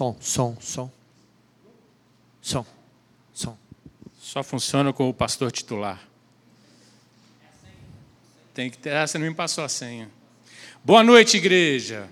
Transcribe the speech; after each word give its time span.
Som, 0.00 0.16
som, 0.18 0.56
som. 0.58 0.90
Som, 2.40 2.66
som. 3.34 3.58
Só 4.18 4.42
funciona 4.42 4.94
com 4.94 5.10
o 5.10 5.12
pastor 5.12 5.52
titular. 5.52 6.00
Tem 8.54 8.70
que 8.70 8.78
ter. 8.78 8.94
Ah, 8.94 9.06
você 9.06 9.18
não 9.18 9.26
me 9.26 9.34
passou 9.34 9.62
a 9.62 9.68
senha. 9.68 10.10
Boa 10.82 11.04
noite, 11.04 11.36
igreja. 11.36 12.08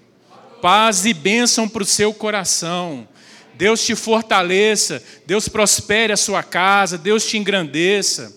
Paz 0.61 1.07
e 1.07 1.15
bênção 1.15 1.67
para 1.67 1.83
o 1.83 1.87
seu 1.87 2.13
coração. 2.13 3.09
Deus 3.55 3.83
te 3.83 3.95
fortaleça, 3.95 5.03
Deus 5.25 5.49
prospere 5.49 6.13
a 6.13 6.17
sua 6.19 6.43
casa, 6.43 6.99
Deus 6.99 7.25
te 7.25 7.39
engrandeça. 7.39 8.37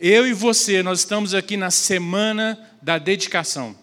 Eu 0.00 0.26
e 0.26 0.32
você, 0.32 0.82
nós 0.82 1.00
estamos 1.00 1.34
aqui 1.34 1.58
na 1.58 1.70
semana 1.70 2.58
da 2.80 2.96
dedicação. 2.96 3.76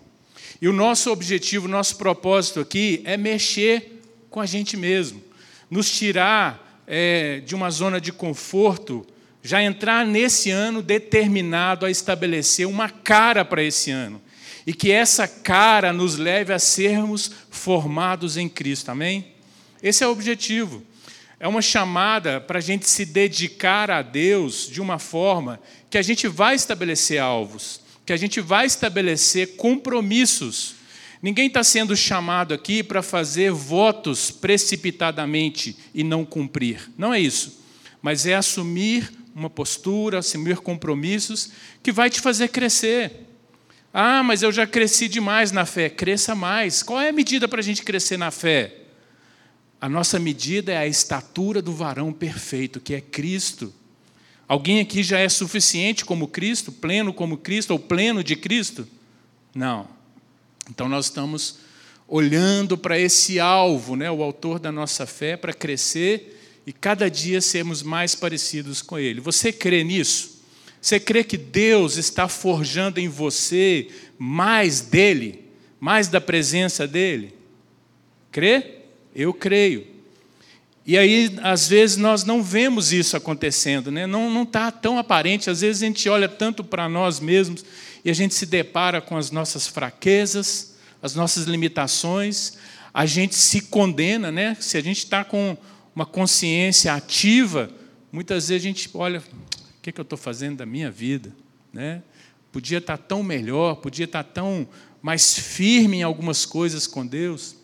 E 0.60 0.68
o 0.68 0.74
nosso 0.74 1.12
objetivo, 1.12 1.68
nosso 1.68 1.96
propósito 1.96 2.60
aqui 2.60 3.04
é 3.06 3.16
mexer 3.16 3.95
com 4.36 4.42
a 4.42 4.46
gente 4.46 4.76
mesmo, 4.76 5.24
nos 5.72 5.90
tirar 5.90 6.84
é, 6.86 7.40
de 7.46 7.56
uma 7.56 7.70
zona 7.70 8.02
de 8.02 8.12
conforto, 8.12 9.08
já 9.42 9.64
entrar 9.64 10.06
nesse 10.06 10.52
ano 10.52 10.82
determinado 10.82 11.86
a 11.86 11.90
estabelecer 11.90 12.68
uma 12.68 12.90
cara 12.90 13.46
para 13.46 13.64
esse 13.64 13.92
ano. 13.92 14.22
E 14.68 14.74
que 14.74 14.92
essa 14.92 15.26
cara 15.26 15.94
nos 15.94 16.18
leve 16.18 16.52
a 16.52 16.60
sermos 16.60 17.32
formados 17.50 18.36
em 18.36 18.50
Cristo, 18.50 18.90
amém? 18.92 19.28
Esse 19.82 20.04
é 20.04 20.08
o 20.08 20.12
objetivo. 20.12 20.84
É 21.40 21.48
uma 21.48 21.62
chamada 21.62 22.42
para 22.42 22.58
a 22.58 22.62
gente 22.62 22.90
se 22.90 23.06
dedicar 23.06 23.90
a 23.90 24.02
Deus 24.02 24.70
de 24.70 24.82
uma 24.82 25.00
forma 25.00 25.62
que 25.90 25.98
a 25.98 26.02
gente 26.02 26.28
vai 26.28 26.56
estabelecer 26.56 27.22
alvos, 27.22 27.80
que 28.06 28.12
a 28.12 28.18
gente 28.18 28.42
vai 28.42 28.66
estabelecer 28.66 29.56
compromissos. 29.56 30.76
Ninguém 31.26 31.48
está 31.48 31.64
sendo 31.64 31.98
chamado 31.98 32.54
aqui 32.54 32.84
para 32.84 33.02
fazer 33.02 33.52
votos 33.52 34.30
precipitadamente 34.30 35.76
e 35.92 36.04
não 36.04 36.24
cumprir. 36.24 36.92
Não 36.96 37.12
é 37.12 37.20
isso. 37.20 37.64
Mas 38.00 38.28
é 38.28 38.36
assumir 38.36 39.12
uma 39.34 39.50
postura, 39.50 40.20
assumir 40.20 40.58
compromissos 40.58 41.50
que 41.82 41.92
vai 41.92 42.12
te 42.12 42.22
fazer 42.22 42.50
crescer. 42.50 43.26
Ah, 43.92 44.22
mas 44.22 44.44
eu 44.44 44.52
já 44.52 44.68
cresci 44.68 45.08
demais 45.08 45.52
na 45.52 45.66
fé. 45.66 45.90
Cresça 45.90 46.36
mais. 46.36 46.84
Qual 46.84 47.02
é 47.02 47.10
a 47.10 47.12
medida 47.12 47.48
para 47.48 47.60
a 47.60 47.64
gente 47.64 47.82
crescer 47.82 48.18
na 48.18 48.30
fé? 48.30 48.82
A 49.82 49.90
nossa 49.90 50.20
medida 50.20 50.74
é 50.74 50.78
a 50.78 50.88
estatura 50.88 51.60
do 51.60 51.74
varão 51.74 52.14
perfeito, 52.14 52.80
que 52.80 52.94
é 52.94 53.02
Cristo. 53.02 53.74
Alguém 54.48 54.80
aqui 54.80 55.02
já 55.02 55.18
é 55.18 55.28
suficiente 55.28 56.06
como 56.06 56.28
Cristo, 56.28 56.72
pleno 56.72 57.12
como 57.12 57.36
Cristo, 57.36 57.72
ou 57.72 57.80
pleno 57.80 58.24
de 58.24 58.36
Cristo? 58.36 58.88
Não. 59.56 59.95
Então 60.70 60.90
nós 60.90 61.06
estamos 61.06 61.58
olhando 62.08 62.78
para 62.78 63.00
esse 63.00 63.40
alvo, 63.40 63.96
né, 63.96 64.10
o 64.12 64.22
autor 64.22 64.60
da 64.60 64.72
nossa 64.72 65.06
fé, 65.06 65.36
para 65.36 65.54
crescer 65.54 66.62
e 66.66 66.74
cada 66.74 67.10
dia 67.10 67.42
sermos 67.42 67.82
mais 67.84 68.16
parecidos 68.16 68.82
com 68.82 68.98
Ele. 68.98 69.20
Você 69.22 69.52
crê 69.52 69.84
nisso? 69.84 70.44
Você 70.82 71.00
crê 71.00 71.24
que 71.24 71.38
Deus 71.38 71.98
está 71.98 72.28
forjando 72.28 73.00
em 73.00 73.08
você 73.08 73.88
mais 74.18 74.82
dele, 74.82 75.46
mais 75.80 76.08
da 76.08 76.22
presença 76.22 76.88
dele? 76.88 77.34
Crê? 78.32 78.82
Eu 79.16 79.34
creio. 79.34 79.95
E 80.86 81.00
aí, 81.00 81.36
às 81.42 81.68
vezes, 81.68 81.98
nós 81.98 82.24
não 82.24 82.44
vemos 82.44 82.94
isso 82.94 83.18
acontecendo, 83.18 83.92
né? 83.92 84.06
não 84.06 84.44
está 84.44 84.70
tão 84.70 85.00
aparente. 85.00 85.50
Às 85.50 85.62
vezes, 85.62 85.82
a 85.82 85.88
gente 85.88 86.08
olha 86.08 86.30
tanto 86.30 86.64
para 86.64 86.88
nós 86.88 87.20
mesmos 87.20 87.66
e 88.04 88.10
a 88.10 88.14
gente 88.14 88.36
se 88.36 88.46
depara 88.46 89.02
com 89.02 89.18
as 89.18 89.32
nossas 89.32 89.66
fraquezas, 89.66 90.76
as 91.02 91.16
nossas 91.16 91.46
limitações, 91.46 92.58
a 92.94 93.06
gente 93.08 93.34
se 93.34 93.62
condena. 93.62 94.32
Né? 94.32 94.56
Se 94.60 94.78
a 94.78 94.82
gente 94.82 95.00
está 95.00 95.24
com 95.24 95.58
uma 95.96 96.06
consciência 96.06 96.94
ativa, 96.94 97.72
muitas 98.12 98.50
vezes 98.50 98.64
a 98.64 98.68
gente 98.68 98.90
olha: 98.94 99.20
o 99.20 99.82
que, 99.82 99.90
é 99.90 99.92
que 99.92 100.00
eu 100.00 100.04
estou 100.04 100.20
fazendo 100.20 100.58
da 100.58 100.68
minha 100.68 100.92
vida? 100.92 101.34
Né? 101.74 102.04
Podia 102.52 102.78
estar 102.78 102.98
tá 102.98 103.04
tão 103.04 103.24
melhor, 103.24 103.78
podia 103.78 104.06
estar 104.06 104.24
tá 104.24 104.30
tão 104.36 104.68
mais 105.02 105.38
firme 105.38 105.98
em 105.98 106.04
algumas 106.04 106.46
coisas 106.46 106.86
com 106.86 107.06
Deus. 107.06 107.56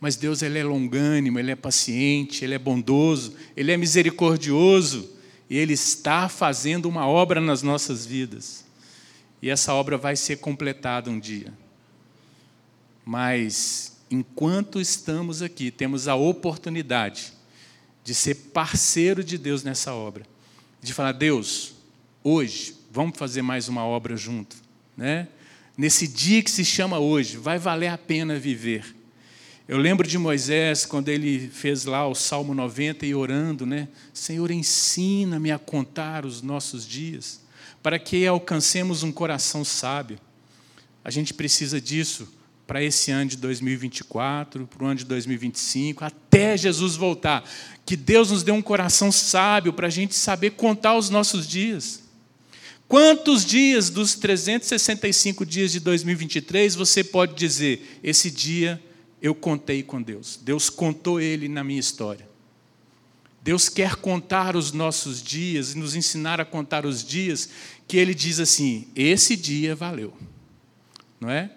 Mas 0.00 0.16
Deus 0.16 0.42
ele 0.42 0.58
é 0.58 0.64
longânimo, 0.64 1.38
ele 1.38 1.50
é 1.50 1.56
paciente, 1.56 2.44
ele 2.44 2.54
é 2.54 2.58
bondoso, 2.58 3.34
ele 3.56 3.72
é 3.72 3.76
misericordioso 3.76 5.10
e 5.48 5.56
ele 5.56 5.72
está 5.72 6.28
fazendo 6.28 6.86
uma 6.86 7.06
obra 7.06 7.40
nas 7.40 7.62
nossas 7.62 8.04
vidas. 8.04 8.64
E 9.40 9.50
essa 9.50 9.74
obra 9.74 9.96
vai 9.96 10.16
ser 10.16 10.38
completada 10.38 11.10
um 11.10 11.18
dia. 11.18 11.52
Mas 13.04 13.98
enquanto 14.10 14.80
estamos 14.80 15.42
aqui, 15.42 15.70
temos 15.70 16.08
a 16.08 16.14
oportunidade 16.14 17.32
de 18.02 18.14
ser 18.14 18.34
parceiro 18.52 19.24
de 19.24 19.38
Deus 19.38 19.62
nessa 19.62 19.92
obra. 19.94 20.26
De 20.80 20.92
falar, 20.92 21.12
Deus, 21.12 21.74
hoje, 22.22 22.74
vamos 22.90 23.18
fazer 23.18 23.42
mais 23.42 23.68
uma 23.68 23.84
obra 23.84 24.16
junto. 24.16 24.56
Né? 24.96 25.28
Nesse 25.76 26.06
dia 26.06 26.42
que 26.42 26.50
se 26.50 26.64
chama 26.64 26.98
hoje, 26.98 27.36
vai 27.36 27.58
valer 27.58 27.88
a 27.88 27.98
pena 27.98 28.38
viver. 28.38 28.94
Eu 29.66 29.78
lembro 29.78 30.06
de 30.06 30.18
Moisés, 30.18 30.84
quando 30.84 31.08
ele 31.08 31.48
fez 31.48 31.86
lá 31.86 32.06
o 32.06 32.14
Salmo 32.14 32.52
90 32.52 33.06
e 33.06 33.14
orando, 33.14 33.64
né? 33.64 33.88
Senhor, 34.12 34.50
ensina-me 34.50 35.50
a 35.50 35.58
contar 35.58 36.26
os 36.26 36.42
nossos 36.42 36.86
dias, 36.86 37.40
para 37.82 37.98
que 37.98 38.26
alcancemos 38.26 39.02
um 39.02 39.10
coração 39.10 39.64
sábio. 39.64 40.18
A 41.02 41.10
gente 41.10 41.32
precisa 41.32 41.80
disso 41.80 42.28
para 42.66 42.82
esse 42.82 43.10
ano 43.10 43.30
de 43.30 43.38
2024, 43.38 44.66
para 44.66 44.84
o 44.84 44.86
ano 44.86 44.96
de 44.96 45.06
2025, 45.06 46.04
até 46.04 46.58
Jesus 46.58 46.94
voltar. 46.94 47.42
Que 47.86 47.96
Deus 47.96 48.30
nos 48.30 48.42
dê 48.42 48.52
um 48.52 48.60
coração 48.60 49.10
sábio 49.10 49.72
para 49.72 49.86
a 49.86 49.90
gente 49.90 50.14
saber 50.14 50.50
contar 50.50 50.94
os 50.94 51.08
nossos 51.08 51.48
dias. 51.48 52.02
Quantos 52.86 53.46
dias 53.46 53.88
dos 53.88 54.14
365 54.14 55.46
dias 55.46 55.72
de 55.72 55.80
2023 55.80 56.74
você 56.74 57.02
pode 57.02 57.34
dizer, 57.34 57.98
esse 58.02 58.30
dia 58.30 58.78
eu 59.24 59.34
contei 59.34 59.82
com 59.82 60.02
Deus. 60.02 60.38
Deus 60.42 60.68
contou 60.68 61.18
ele 61.18 61.48
na 61.48 61.64
minha 61.64 61.80
história. 61.80 62.28
Deus 63.42 63.70
quer 63.70 63.96
contar 63.96 64.54
os 64.54 64.70
nossos 64.70 65.22
dias 65.22 65.72
e 65.72 65.78
nos 65.78 65.94
ensinar 65.94 66.42
a 66.42 66.44
contar 66.44 66.84
os 66.84 67.02
dias 67.02 67.48
que 67.88 67.96
ele 67.96 68.14
diz 68.14 68.38
assim: 68.38 68.86
esse 68.94 69.34
dia 69.34 69.74
valeu. 69.74 70.12
Não 71.18 71.30
é? 71.30 71.50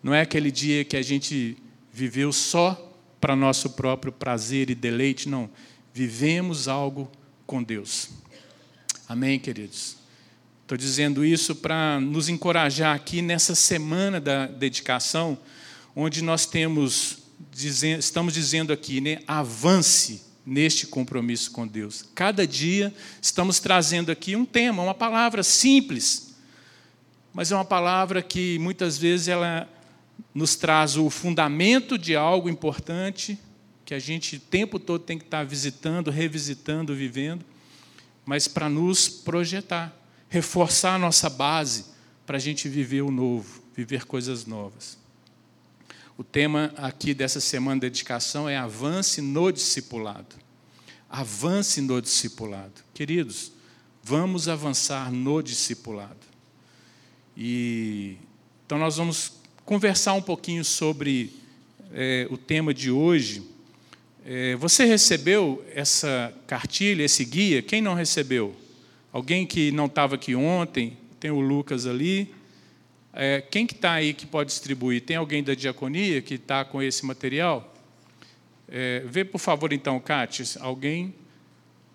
Não 0.00 0.14
é 0.14 0.20
aquele 0.20 0.52
dia 0.52 0.84
que 0.84 0.96
a 0.96 1.02
gente 1.02 1.56
viveu 1.92 2.32
só 2.32 2.94
para 3.20 3.34
nosso 3.34 3.70
próprio 3.70 4.12
prazer 4.12 4.70
e 4.70 4.74
deleite, 4.76 5.28
não. 5.28 5.50
Vivemos 5.92 6.68
algo 6.68 7.10
com 7.44 7.60
Deus. 7.60 8.08
Amém, 9.08 9.40
queridos? 9.40 9.96
Estou 10.62 10.78
dizendo 10.78 11.24
isso 11.24 11.56
para 11.56 11.98
nos 11.98 12.28
encorajar 12.28 12.94
aqui 12.94 13.20
nessa 13.20 13.56
semana 13.56 14.20
da 14.20 14.46
dedicação 14.46 15.36
onde 15.94 16.22
nós 16.22 16.46
temos, 16.46 17.18
estamos 17.98 18.34
dizendo 18.34 18.72
aqui, 18.72 19.00
né, 19.00 19.20
avance 19.26 20.22
neste 20.44 20.86
compromisso 20.86 21.50
com 21.50 21.66
Deus. 21.66 22.04
Cada 22.14 22.46
dia 22.46 22.94
estamos 23.20 23.60
trazendo 23.60 24.10
aqui 24.10 24.34
um 24.34 24.44
tema, 24.44 24.82
uma 24.82 24.94
palavra 24.94 25.42
simples, 25.42 26.34
mas 27.32 27.52
é 27.52 27.54
uma 27.54 27.64
palavra 27.64 28.22
que 28.22 28.58
muitas 28.58 28.98
vezes 28.98 29.28
ela 29.28 29.68
nos 30.34 30.56
traz 30.56 30.96
o 30.96 31.08
fundamento 31.10 31.96
de 31.96 32.16
algo 32.16 32.48
importante 32.48 33.38
que 33.84 33.94
a 33.94 33.98
gente 33.98 34.36
o 34.36 34.40
tempo 34.40 34.78
todo 34.78 35.02
tem 35.02 35.18
que 35.18 35.24
estar 35.24 35.44
visitando, 35.44 36.10
revisitando, 36.10 36.94
vivendo, 36.94 37.44
mas 38.24 38.46
para 38.46 38.68
nos 38.68 39.08
projetar, 39.08 39.92
reforçar 40.28 40.94
a 40.94 40.98
nossa 40.98 41.28
base 41.28 41.86
para 42.24 42.36
a 42.36 42.40
gente 42.40 42.68
viver 42.68 43.02
o 43.02 43.10
novo, 43.10 43.60
viver 43.74 44.04
coisas 44.04 44.46
novas. 44.46 44.99
O 46.20 46.22
tema 46.22 46.70
aqui 46.76 47.14
dessa 47.14 47.40
semana 47.40 47.80
de 47.80 47.88
dedicação 47.88 48.46
é 48.46 48.54
avance 48.54 49.22
no 49.22 49.50
discipulado. 49.50 50.36
Avance 51.08 51.80
no 51.80 51.98
discipulado. 51.98 52.74
Queridos, 52.92 53.50
vamos 54.02 54.46
avançar 54.46 55.10
no 55.10 55.40
discipulado. 55.40 56.18
E 57.34 58.18
então 58.66 58.76
nós 58.76 58.98
vamos 58.98 59.32
conversar 59.64 60.12
um 60.12 60.20
pouquinho 60.20 60.62
sobre 60.62 61.32
é, 61.90 62.28
o 62.30 62.36
tema 62.36 62.74
de 62.74 62.90
hoje. 62.90 63.42
É, 64.22 64.56
você 64.56 64.84
recebeu 64.84 65.64
essa 65.74 66.34
cartilha, 66.46 67.02
esse 67.02 67.24
guia? 67.24 67.62
Quem 67.62 67.80
não 67.80 67.94
recebeu? 67.94 68.54
Alguém 69.10 69.46
que 69.46 69.70
não 69.70 69.86
estava 69.86 70.16
aqui 70.16 70.34
ontem? 70.34 70.98
Tem 71.18 71.30
o 71.30 71.40
Lucas 71.40 71.86
ali. 71.86 72.30
É, 73.12 73.40
quem 73.40 73.66
que 73.66 73.74
está 73.74 73.92
aí 73.92 74.14
que 74.14 74.24
pode 74.24 74.50
distribuir? 74.50 75.02
Tem 75.02 75.16
alguém 75.16 75.42
da 75.42 75.54
diaconia 75.54 76.22
que 76.22 76.34
está 76.34 76.64
com 76.64 76.80
esse 76.80 77.04
material? 77.04 77.74
É, 78.68 79.02
vê, 79.06 79.24
por 79.24 79.38
favor, 79.38 79.72
então, 79.72 79.98
Cátia, 79.98 80.44
alguém 80.60 81.12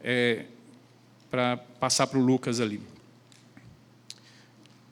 é, 0.04 0.46
para 1.32 1.58
passar 1.58 2.08
para 2.08 2.20
o 2.20 2.22
Lucas 2.22 2.60
ali. 2.60 2.82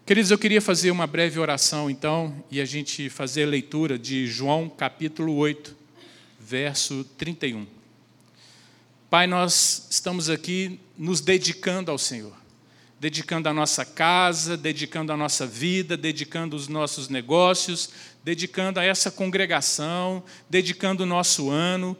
Queridos, 0.05 0.31
eu 0.31 0.37
queria 0.37 0.61
fazer 0.61 0.91
uma 0.91 1.07
breve 1.07 1.39
oração, 1.39 1.89
então, 1.89 2.43
e 2.51 2.59
a 2.59 2.65
gente 2.65 3.09
fazer 3.09 3.43
a 3.43 3.47
leitura 3.47 3.97
de 3.97 4.27
João 4.27 4.69
capítulo 4.69 5.35
8, 5.35 5.75
verso 6.39 7.05
31. 7.17 7.65
Pai, 9.09 9.27
nós 9.27 9.87
estamos 9.89 10.29
aqui 10.29 10.79
nos 10.97 11.21
dedicando 11.21 11.91
ao 11.91 11.97
Senhor, 11.97 12.33
dedicando 13.03 13.49
a 13.49 13.53
nossa 13.53 13.83
casa, 13.83 14.55
dedicando 14.55 15.11
a 15.11 15.17
nossa 15.17 15.45
vida, 15.45 15.97
dedicando 15.97 16.55
os 16.55 16.69
nossos 16.69 17.09
negócios, 17.09 17.89
dedicando 18.23 18.79
a 18.79 18.83
essa 18.85 19.11
congregação, 19.11 20.23
dedicando 20.49 21.03
o 21.03 21.05
nosso 21.05 21.49
ano, 21.49 21.97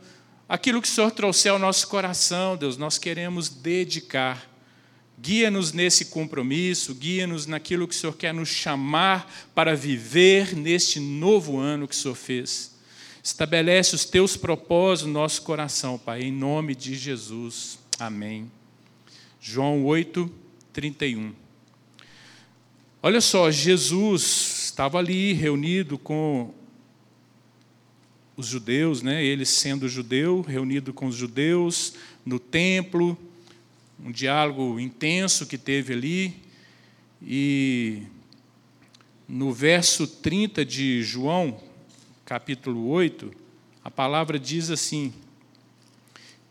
aquilo 0.48 0.82
que 0.82 0.88
o 0.88 0.92
Senhor 0.92 1.12
trouxe 1.12 1.50
ao 1.50 1.60
nosso 1.60 1.90
coração, 1.90 2.56
Deus, 2.56 2.78
nós 2.78 2.98
queremos 2.98 3.50
dedicar. 3.50 4.50
Guia-nos 5.20 5.74
nesse 5.74 6.06
compromisso, 6.06 6.96
guia-nos 6.96 7.48
naquilo 7.48 7.86
que 7.86 7.94
o 7.94 7.98
Senhor 7.98 8.16
quer 8.16 8.34
nos 8.34 8.48
chamar 8.48 9.30
para 9.54 9.76
viver 9.76 10.56
neste 10.56 11.02
novo 11.02 11.60
ano 11.60 11.86
que 11.86 11.96
o 11.96 11.98
Senhor 11.98 12.16
fez. 12.16 12.78
Estabelece 13.22 13.94
os 13.94 14.06
teus 14.06 14.38
propósitos 14.38 15.08
no 15.08 15.20
nosso 15.20 15.42
coração, 15.42 15.98
Pai, 15.98 16.22
em 16.22 16.32
nome 16.32 16.74
de 16.74 16.96
Jesus. 16.96 17.78
Amém. 18.00 18.50
João 19.42 19.84
8, 19.84 20.43
31. 20.74 21.34
Olha 23.02 23.22
só, 23.22 23.52
Jesus 23.52 24.64
estava 24.66 24.98
ali 24.98 25.34
reunido 25.34 26.00
com 26.00 26.52
os 28.36 28.48
judeus, 28.48 29.04
né? 29.04 29.24
ele 29.24 29.46
sendo 29.46 29.88
judeu, 29.88 30.42
reunido 30.42 30.92
com 30.92 31.06
os 31.06 31.16
judeus 31.16 31.94
no 32.26 32.40
templo, 32.40 33.16
um 34.04 34.12
diálogo 34.12 34.80
intenso 34.80 35.46
que 35.46 35.58
teve 35.58 35.94
ali. 35.94 36.36
E 37.22 38.02
no 39.28 39.54
verso 39.54 40.08
30 40.08 40.66
de 40.66 41.04
João, 41.04 41.62
capítulo 42.26 42.88
8, 42.88 43.32
a 43.84 43.92
palavra 43.92 44.40
diz 44.40 44.72
assim: 44.72 45.14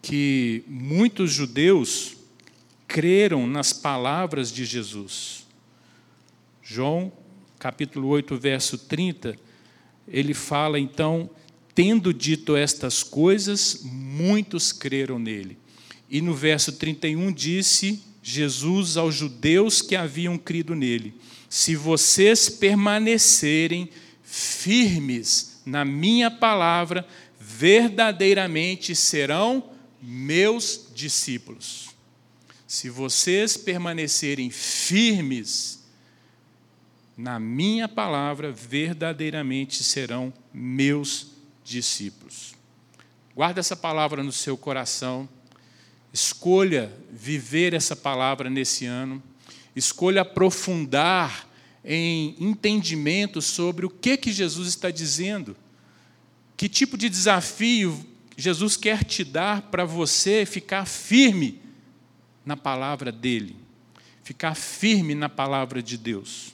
que 0.03 0.65
muitos 0.67 1.33
judeus 1.33 2.17
creram 2.93 3.47
nas 3.47 3.73
palavras 3.73 4.53
de 4.53 4.67
Jesus. 4.67 5.47
João, 6.63 7.11
capítulo 7.59 8.07
8, 8.09 8.37
verso 8.37 8.77
30, 8.77 9.35
ele 10.07 10.35
fala 10.35 10.79
então: 10.79 11.31
tendo 11.75 12.13
dito 12.13 12.55
estas 12.55 13.03
coisas, 13.03 13.81
muitos 13.83 14.73
creram 14.73 15.19
nele. 15.19 15.57
E 16.11 16.21
no 16.21 16.35
verso 16.35 16.71
31 16.73 17.33
disse 17.33 18.03
Jesus 18.23 18.99
aos 18.99 19.15
judeus 19.15 19.81
que 19.81 19.97
haviam 19.97 20.37
crido 20.37 20.75
nele: 20.75 21.15
Se 21.49 21.75
vocês 21.75 22.51
permanecerem 22.51 23.89
firmes 24.23 25.63
na 25.65 25.83
minha 25.83 26.31
palavra, 26.31 27.09
verdadeiramente 27.41 28.95
serão 28.95 29.65
meus 30.03 30.89
discípulos. 30.95 31.92
Se 32.73 32.89
vocês 32.89 33.55
permanecerem 33.55 34.49
firmes 34.49 35.85
na 37.15 37.39
minha 37.39 37.87
palavra, 37.87 38.51
verdadeiramente 38.51 39.85
serão 39.85 40.33
meus 40.55 41.33
discípulos. 41.63 42.55
Guarda 43.37 43.61
essa 43.61 43.77
palavra 43.77 44.23
no 44.23 44.33
seu 44.33 44.57
coração 44.57 45.29
Escolha 46.15 46.91
viver 47.13 47.75
essa 47.75 47.95
palavra 47.95 48.49
nesse 48.49 48.87
ano. 48.87 49.23
Escolha 49.77 50.23
aprofundar 50.23 51.47
em 51.85 52.35
entendimento 52.41 53.43
sobre 53.43 53.85
o 53.85 53.91
que, 53.91 54.17
que 54.17 54.33
Jesus 54.33 54.69
está 54.69 54.91
dizendo. 54.91 55.55
Que 56.57 56.71
tipo 56.71 56.97
de 56.97 57.11
desafio 57.11 58.03
Jesus 58.35 58.79
quer 58.79 59.05
te 59.05 59.25
dar 59.25 59.61
para 59.61 59.85
você 59.85 60.47
ficar 60.47 60.87
firme 60.87 61.61
na 62.45 62.57
palavra 62.57 63.13
dele, 63.13 63.57
ficar 64.23 64.55
firme 64.55 65.15
na 65.15 65.29
palavra 65.29 65.83
de 65.83 65.97
Deus. 65.97 66.53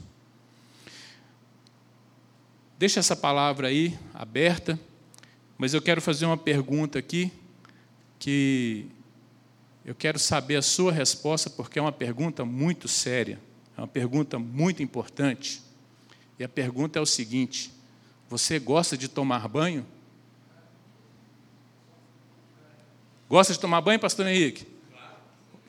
Deixa 2.79 3.01
essa 3.01 3.17
palavra 3.17 3.69
aí 3.69 3.99
aberta, 4.15 4.79
mas 5.57 5.75
eu 5.75 5.83
quero 5.83 6.01
fazer 6.01 6.27
uma 6.27 6.37
pergunta 6.37 6.99
aqui 6.99 7.33
que 8.19 8.87
eu 9.85 9.95
quero 9.95 10.19
saber 10.19 10.57
a 10.57 10.63
sua 10.63 10.93
resposta 10.93 11.49
porque 11.51 11.79
é 11.79 11.83
uma 11.83 11.91
pergunta 11.91 12.45
muito 12.45 12.87
séria, 12.87 13.41
é 13.77 13.81
uma 13.81 13.89
pergunta 13.89 14.39
muito 14.39 14.83
importante. 14.83 15.63
E 16.39 16.45
a 16.45 16.49
pergunta 16.49 16.99
é 16.99 17.03
o 17.03 17.07
seguinte: 17.07 17.73
você 18.29 18.59
gosta 18.59 18.97
de 18.97 19.09
tomar 19.09 19.49
banho? 19.49 19.85
Gosta 23.29 23.53
de 23.53 23.59
tomar 23.59 23.81
banho, 23.81 23.99
pastor 23.99 24.27
Henrique? 24.27 24.78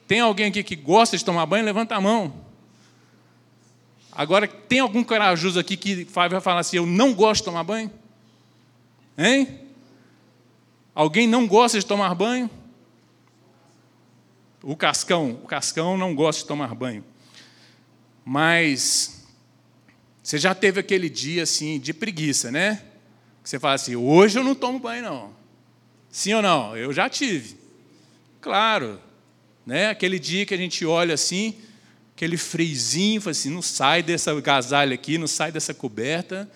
Tem 0.09 0.21
alguém 0.21 0.47
aqui 0.47 0.63
que 0.63 0.75
gosta 0.75 1.15
de 1.15 1.23
tomar 1.23 1.45
banho? 1.45 1.63
Levanta 1.63 1.93
a 1.93 2.01
mão. 2.01 2.33
Agora, 4.11 4.47
tem 4.47 4.79
algum 4.79 5.03
corajoso 5.03 5.59
aqui 5.59 5.77
que 5.77 6.03
vai 6.05 6.41
falar 6.41 6.61
assim: 6.61 6.77
Eu 6.77 6.87
não 6.87 7.13
gosto 7.13 7.41
de 7.41 7.45
tomar 7.45 7.63
banho? 7.63 7.91
Hein? 9.15 9.59
Alguém 10.95 11.27
não 11.27 11.45
gosta 11.45 11.79
de 11.79 11.85
tomar 11.85 12.15
banho? 12.15 12.49
O 14.63 14.75
cascão, 14.75 15.39
o 15.43 15.47
cascão 15.47 15.95
não 15.95 16.15
gosta 16.15 16.41
de 16.41 16.47
tomar 16.47 16.73
banho. 16.73 17.05
Mas 18.25 19.27
você 20.23 20.39
já 20.39 20.55
teve 20.55 20.79
aquele 20.79 21.07
dia 21.07 21.43
assim 21.43 21.79
de 21.79 21.93
preguiça, 21.93 22.51
né? 22.51 22.81
Que 23.43 23.49
você 23.51 23.59
fala 23.59 23.75
assim: 23.75 23.95
"Hoje 23.95 24.39
eu 24.39 24.43
não 24.43 24.55
tomo 24.55 24.79
banho 24.79 25.03
não". 25.03 25.33
Sim 26.09 26.33
ou 26.33 26.41
não? 26.41 26.75
Eu 26.75 26.91
já 26.91 27.07
tive. 27.07 27.59
Claro, 28.41 28.99
né? 29.69 29.89
Aquele 29.89 30.17
dia 30.17 30.47
que 30.47 30.53
a 30.55 30.57
gente 30.57 30.83
olha 30.83 31.13
assim, 31.13 31.53
aquele 32.15 32.37
frizinho, 32.37 33.21
fala 33.21 33.31
assim, 33.31 33.51
não 33.51 33.61
sai 33.61 34.01
dessa 34.01 34.31
agasalho 34.31 34.95
aqui, 34.95 35.19
não 35.19 35.27
sai 35.27 35.51
dessa 35.51 35.75
coberta. 35.75 36.49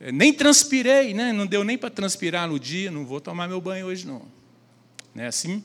Nem 0.00 0.32
transpirei, 0.32 1.12
né? 1.12 1.34
Não 1.34 1.46
deu 1.46 1.62
nem 1.62 1.76
para 1.76 1.90
transpirar 1.90 2.48
no 2.48 2.58
dia, 2.58 2.90
não 2.90 3.04
vou 3.04 3.20
tomar 3.20 3.46
meu 3.46 3.60
banho 3.60 3.86
hoje 3.86 4.06
não. 4.06 4.22
Não 5.14 5.22
é 5.22 5.26
assim? 5.26 5.62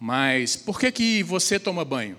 Mas 0.00 0.56
por 0.56 0.80
que, 0.80 0.90
que 0.90 1.22
você 1.22 1.58
toma 1.58 1.84
banho? 1.84 2.16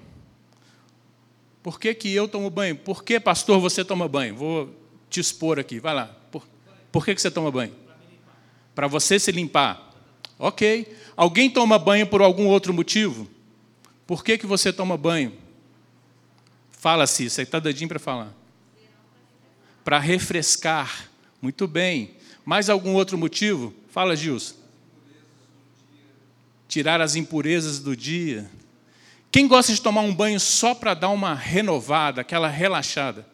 Por 1.63 1.79
que, 1.79 1.96
que 1.96 2.13
eu 2.13 2.27
tomo 2.27 2.48
banho? 2.51 2.75
Por 2.75 3.03
que, 3.03 3.20
pastor, 3.20 3.60
você 3.60 3.84
toma 3.84 4.08
banho? 4.08 4.36
Vou 4.36 4.72
te 5.10 5.20
expor 5.20 5.60
aqui, 5.60 5.79
vai 5.79 5.96
lá. 5.96 6.15
Por, 6.32 6.48
por 6.91 7.03
que, 7.03 7.15
que 7.15 7.22
você 7.22 7.32
toma 7.32 7.50
banho? 7.50 7.74
Para 8.75 8.86
você 8.86 9.17
se 9.17 9.32
limpar. 9.32 9.84
Ok. 10.37 10.95
Alguém 11.15 11.49
toma 11.49 11.79
banho 11.79 12.07
por 12.07 12.21
algum 12.21 12.47
outro 12.47 12.73
motivo? 12.73 13.27
Por 14.05 14.23
que, 14.23 14.37
que 14.37 14.45
você 14.45 14.71
toma 14.71 14.97
banho? 14.97 15.33
Fala, 16.71 17.07
se 17.07 17.29
você 17.29 17.41
está 17.41 17.59
dadinho 17.59 17.89
para 17.89 17.99
falar. 17.99 18.33
Para 19.83 19.99
refrescar. 19.99 21.09
Muito 21.41 21.67
bem. 21.67 22.15
Mais 22.43 22.69
algum 22.69 22.93
outro 22.93 23.17
motivo? 23.17 23.73
Fala, 23.89 24.15
Gilson 24.15 24.65
tirar 26.75 26.99
as 26.99 27.15
impurezas 27.15 27.79
do 27.79 27.95
dia. 27.95 28.49
Quem 29.31 29.47
gosta 29.47 29.73
de 29.73 29.81
tomar 29.81 30.01
um 30.01 30.13
banho 30.13 30.37
só 30.39 30.73
para 30.75 30.93
dar 30.93 31.07
uma 31.07 31.33
renovada, 31.33 32.19
aquela 32.19 32.49
relaxada? 32.49 33.25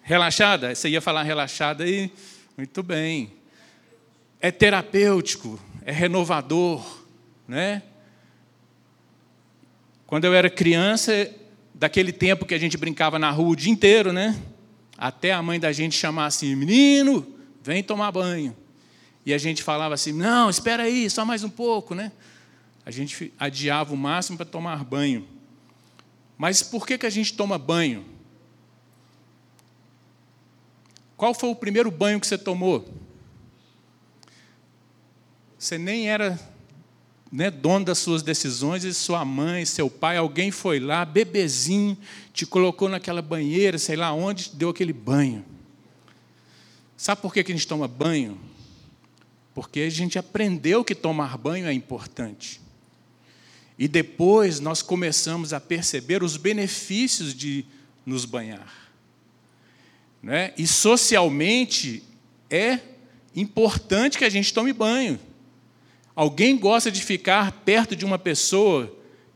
Relaxada? 0.00 0.74
Você 0.74 0.88
ia 0.88 1.02
falar 1.02 1.24
relaxada 1.24 1.84
aí? 1.84 2.10
Muito 2.56 2.82
bem. 2.82 3.32
É 4.40 4.50
terapêutico, 4.50 5.60
é 5.82 5.92
renovador, 5.92 6.84
né? 7.46 7.82
Quando 10.06 10.24
eu 10.24 10.34
era 10.34 10.48
criança, 10.48 11.30
daquele 11.74 12.12
tempo 12.12 12.46
que 12.46 12.54
a 12.54 12.58
gente 12.58 12.76
brincava 12.76 13.18
na 13.18 13.30
rua 13.30 13.50
o 13.50 13.56
dia 13.56 13.72
inteiro, 13.72 14.12
né? 14.12 14.40
Até 14.96 15.32
a 15.32 15.42
mãe 15.42 15.60
da 15.60 15.72
gente 15.72 15.96
chamar 15.96 16.26
assim, 16.26 16.54
menino, 16.54 17.26
vem 17.62 17.82
tomar 17.82 18.10
banho. 18.10 18.56
E 19.24 19.34
a 19.34 19.38
gente 19.38 19.62
falava 19.62 19.94
assim, 19.94 20.12
não, 20.12 20.48
espera 20.48 20.84
aí, 20.84 21.08
só 21.10 21.24
mais 21.24 21.44
um 21.44 21.50
pouco, 21.50 21.94
né? 21.94 22.10
a 22.88 22.90
gente 22.90 23.34
adiava 23.38 23.92
o 23.92 23.96
máximo 23.98 24.38
para 24.38 24.46
tomar 24.46 24.82
banho. 24.82 25.28
Mas 26.38 26.62
por 26.62 26.86
que, 26.86 26.96
que 26.96 27.04
a 27.04 27.10
gente 27.10 27.34
toma 27.34 27.58
banho? 27.58 28.02
Qual 31.14 31.34
foi 31.34 31.50
o 31.50 31.54
primeiro 31.54 31.90
banho 31.90 32.18
que 32.18 32.26
você 32.26 32.38
tomou? 32.38 32.88
Você 35.58 35.76
nem 35.76 36.08
era 36.08 36.38
né, 37.30 37.50
dono 37.50 37.84
das 37.84 37.98
suas 37.98 38.22
decisões, 38.22 38.84
e 38.84 38.94
sua 38.94 39.24
mãe, 39.24 39.64
seu 39.64 39.90
pai, 39.90 40.16
alguém 40.16 40.50
foi 40.50 40.80
lá, 40.80 41.04
bebezinho, 41.04 41.96
te 42.32 42.46
colocou 42.46 42.88
naquela 42.88 43.20
banheira, 43.20 43.78
sei 43.78 43.96
lá 43.96 44.12
onde, 44.12 44.50
deu 44.54 44.70
aquele 44.70 44.92
banho. 44.92 45.44
Sabe 46.96 47.20
por 47.20 47.32
que, 47.32 47.40
a 47.40 47.44
gente 47.44 47.66
toma 47.66 47.86
banho? 47.86 48.40
Porque 49.54 49.80
a 49.80 49.90
gente 49.90 50.18
aprendeu 50.18 50.84
que 50.84 50.94
tomar 50.94 51.36
banho 51.36 51.66
é 51.66 51.72
importante. 51.72 52.60
E 53.78 53.86
depois 53.86 54.58
nós 54.58 54.82
começamos 54.82 55.52
a 55.52 55.60
perceber 55.60 56.22
os 56.22 56.36
benefícios 56.36 57.34
de 57.34 57.64
nos 58.04 58.24
banhar. 58.24 58.90
Né? 60.22 60.52
E 60.56 60.66
socialmente 60.66 62.02
é 62.50 62.80
importante 63.36 64.18
que 64.18 64.24
a 64.24 64.30
gente 64.30 64.52
tome 64.52 64.72
banho. 64.72 65.20
Alguém 66.18 66.58
gosta 66.58 66.90
de 66.90 67.00
ficar 67.00 67.52
perto 67.52 67.94
de 67.94 68.04
uma 68.04 68.18
pessoa 68.18 68.92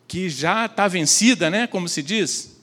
que 0.08 0.28
já 0.28 0.66
está 0.66 0.88
vencida, 0.88 1.48
né? 1.48 1.68
Como 1.68 1.88
se 1.88 2.02
diz? 2.02 2.56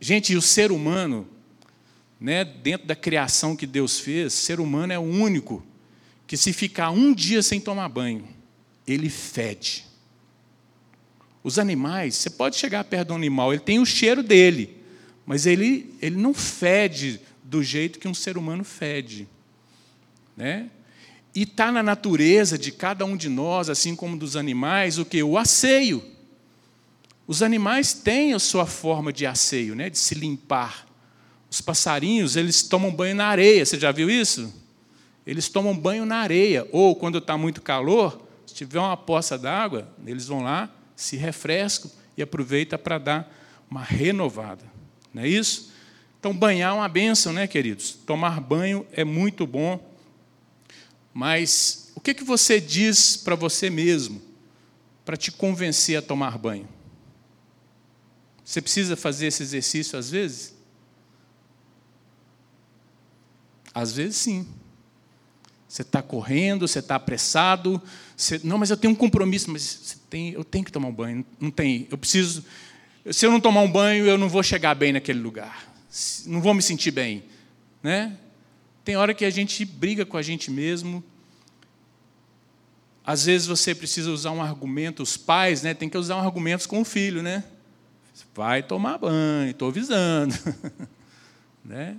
Gente, 0.00 0.34
e 0.34 0.36
o 0.36 0.40
ser 0.40 0.70
humano, 0.70 1.26
né, 2.20 2.44
dentro 2.44 2.86
da 2.86 2.94
criação 2.94 3.56
que 3.56 3.66
Deus 3.66 3.98
fez, 3.98 4.34
ser 4.34 4.60
humano 4.60 4.92
é 4.92 4.98
o 5.00 5.02
único 5.02 5.66
que 6.28 6.36
se 6.36 6.52
ficar 6.52 6.92
um 6.92 7.12
dia 7.12 7.42
sem 7.42 7.60
tomar 7.60 7.88
banho, 7.88 8.24
ele 8.86 9.10
fede. 9.10 9.84
Os 11.42 11.58
animais, 11.58 12.14
você 12.14 12.30
pode 12.30 12.54
chegar 12.54 12.84
perto 12.84 13.08
do 13.08 13.14
animal, 13.14 13.52
ele 13.52 13.62
tem 13.62 13.80
o 13.80 13.84
cheiro 13.84 14.22
dele, 14.22 14.76
mas 15.26 15.44
ele, 15.44 15.92
ele 16.00 16.14
não 16.14 16.32
fede 16.32 17.20
do 17.42 17.64
jeito 17.64 17.98
que 17.98 18.06
um 18.06 18.14
ser 18.14 18.38
humano 18.38 18.62
fede. 18.62 19.26
Né? 20.36 20.70
E 21.36 21.42
está 21.42 21.70
na 21.70 21.82
natureza 21.82 22.56
de 22.56 22.72
cada 22.72 23.04
um 23.04 23.14
de 23.14 23.28
nós, 23.28 23.68
assim 23.68 23.94
como 23.94 24.16
dos 24.16 24.36
animais, 24.36 24.96
o 24.96 25.04
que? 25.04 25.22
O 25.22 25.36
asseio. 25.36 26.02
Os 27.26 27.42
animais 27.42 27.92
têm 27.92 28.32
a 28.32 28.38
sua 28.38 28.64
forma 28.64 29.12
de 29.12 29.26
asseio, 29.26 29.74
né? 29.74 29.90
de 29.90 29.98
se 29.98 30.14
limpar. 30.14 30.86
Os 31.50 31.60
passarinhos, 31.60 32.36
eles 32.36 32.62
tomam 32.62 32.90
banho 32.90 33.14
na 33.14 33.26
areia, 33.26 33.66
você 33.66 33.78
já 33.78 33.92
viu 33.92 34.08
isso? 34.08 34.50
Eles 35.26 35.46
tomam 35.50 35.76
banho 35.76 36.06
na 36.06 36.16
areia, 36.16 36.66
ou 36.72 36.96
quando 36.96 37.18
está 37.18 37.36
muito 37.36 37.60
calor, 37.60 38.26
se 38.46 38.54
tiver 38.54 38.78
uma 38.78 38.96
poça 38.96 39.36
d'água, 39.36 39.86
eles 40.06 40.26
vão 40.26 40.42
lá, 40.42 40.70
se 40.94 41.18
refrescam 41.18 41.90
e 42.16 42.22
aproveitam 42.22 42.78
para 42.78 42.96
dar 42.96 43.36
uma 43.70 43.82
renovada. 43.82 44.64
Não 45.12 45.22
é 45.22 45.28
isso? 45.28 45.70
Então, 46.18 46.32
banhar 46.32 46.72
é 46.72 46.74
uma 46.74 46.88
benção, 46.88 47.34
né, 47.34 47.46
queridos? 47.46 47.92
Tomar 48.06 48.40
banho 48.40 48.86
é 48.90 49.04
muito 49.04 49.46
bom. 49.46 49.95
Mas 51.16 51.90
o 51.94 52.00
que, 52.00 52.12
que 52.12 52.22
você 52.22 52.60
diz 52.60 53.16
para 53.16 53.34
você 53.34 53.70
mesmo 53.70 54.20
para 55.02 55.16
te 55.16 55.32
convencer 55.32 55.96
a 55.96 56.02
tomar 56.02 56.36
banho? 56.36 56.68
Você 58.44 58.60
precisa 58.60 58.94
fazer 58.96 59.28
esse 59.28 59.42
exercício 59.42 59.98
às 59.98 60.10
vezes? 60.10 60.54
Às 63.72 63.92
vezes 63.92 64.16
sim. 64.16 64.46
Você 65.66 65.80
está 65.80 66.02
correndo, 66.02 66.68
você 66.68 66.80
está 66.80 66.96
apressado. 66.96 67.80
Você, 68.14 68.38
não, 68.44 68.58
mas 68.58 68.68
eu 68.68 68.76
tenho 68.76 68.92
um 68.92 68.96
compromisso, 68.96 69.50
mas 69.50 69.98
tem, 70.10 70.32
eu 70.32 70.44
tenho 70.44 70.66
que 70.66 70.72
tomar 70.72 70.88
um 70.88 70.94
banho. 70.94 71.24
Não 71.40 71.50
tem, 71.50 71.88
eu 71.90 71.96
preciso. 71.96 72.44
Se 73.10 73.24
eu 73.24 73.30
não 73.30 73.40
tomar 73.40 73.62
um 73.62 73.72
banho, 73.72 74.04
eu 74.04 74.18
não 74.18 74.28
vou 74.28 74.42
chegar 74.42 74.74
bem 74.74 74.92
naquele 74.92 75.20
lugar. 75.20 75.74
Não 76.26 76.42
vou 76.42 76.52
me 76.52 76.60
sentir 76.60 76.90
bem, 76.90 77.24
né? 77.82 78.18
Tem 78.86 78.94
hora 78.94 79.12
que 79.12 79.24
a 79.24 79.30
gente 79.30 79.64
briga 79.64 80.06
com 80.06 80.16
a 80.16 80.22
gente 80.22 80.48
mesmo. 80.48 81.02
Às 83.04 83.24
vezes 83.24 83.48
você 83.48 83.74
precisa 83.74 84.12
usar 84.12 84.30
um 84.30 84.40
argumento, 84.40 85.02
os 85.02 85.16
pais, 85.16 85.60
né, 85.60 85.74
tem 85.74 85.88
que 85.88 85.98
usar 85.98 86.14
um 86.14 86.20
argumentos 86.20 86.66
com 86.66 86.80
o 86.80 86.84
filho, 86.84 87.20
né? 87.20 87.42
Vai 88.32 88.62
tomar 88.62 88.98
banho, 88.98 89.50
estou 89.50 89.70
avisando, 89.70 90.32
né? 91.64 91.96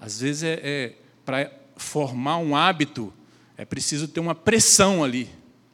Às 0.00 0.20
vezes 0.20 0.42
é, 0.42 0.60
é 0.62 0.94
para 1.22 1.52
formar 1.76 2.38
um 2.38 2.56
hábito, 2.56 3.12
é 3.54 3.66
preciso 3.66 4.08
ter 4.08 4.20
uma 4.20 4.34
pressão 4.34 5.04
ali. 5.04 5.28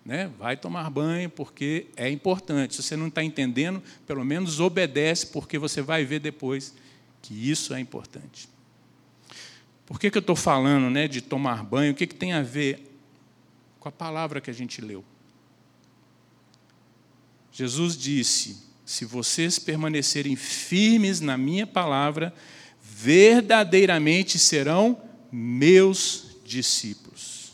Né? 0.04 0.28
Vai 0.36 0.56
tomar 0.56 0.90
banho 0.90 1.30
porque 1.30 1.86
é 1.94 2.10
importante. 2.10 2.74
Se 2.74 2.82
você 2.82 2.96
não 2.96 3.06
está 3.06 3.22
entendendo, 3.22 3.80
pelo 4.08 4.24
menos 4.24 4.58
obedece, 4.58 5.26
porque 5.26 5.56
você 5.56 5.80
vai 5.80 6.04
ver 6.04 6.18
depois 6.18 6.74
que 7.22 7.48
isso 7.48 7.72
é 7.72 7.78
importante. 7.78 8.48
Por 9.88 9.98
que, 9.98 10.10
que 10.10 10.18
eu 10.18 10.20
estou 10.20 10.36
falando 10.36 10.90
né, 10.90 11.08
de 11.08 11.22
tomar 11.22 11.64
banho? 11.64 11.92
O 11.92 11.94
que, 11.94 12.06
que 12.06 12.14
tem 12.14 12.34
a 12.34 12.42
ver 12.42 12.94
com 13.80 13.88
a 13.88 13.92
palavra 13.92 14.38
que 14.38 14.50
a 14.50 14.52
gente 14.52 14.82
leu? 14.82 15.02
Jesus 17.50 17.96
disse: 17.96 18.64
Se 18.84 19.06
vocês 19.06 19.58
permanecerem 19.58 20.36
firmes 20.36 21.22
na 21.22 21.38
minha 21.38 21.66
palavra, 21.66 22.34
verdadeiramente 22.82 24.38
serão 24.38 25.00
meus 25.32 26.36
discípulos. 26.44 27.52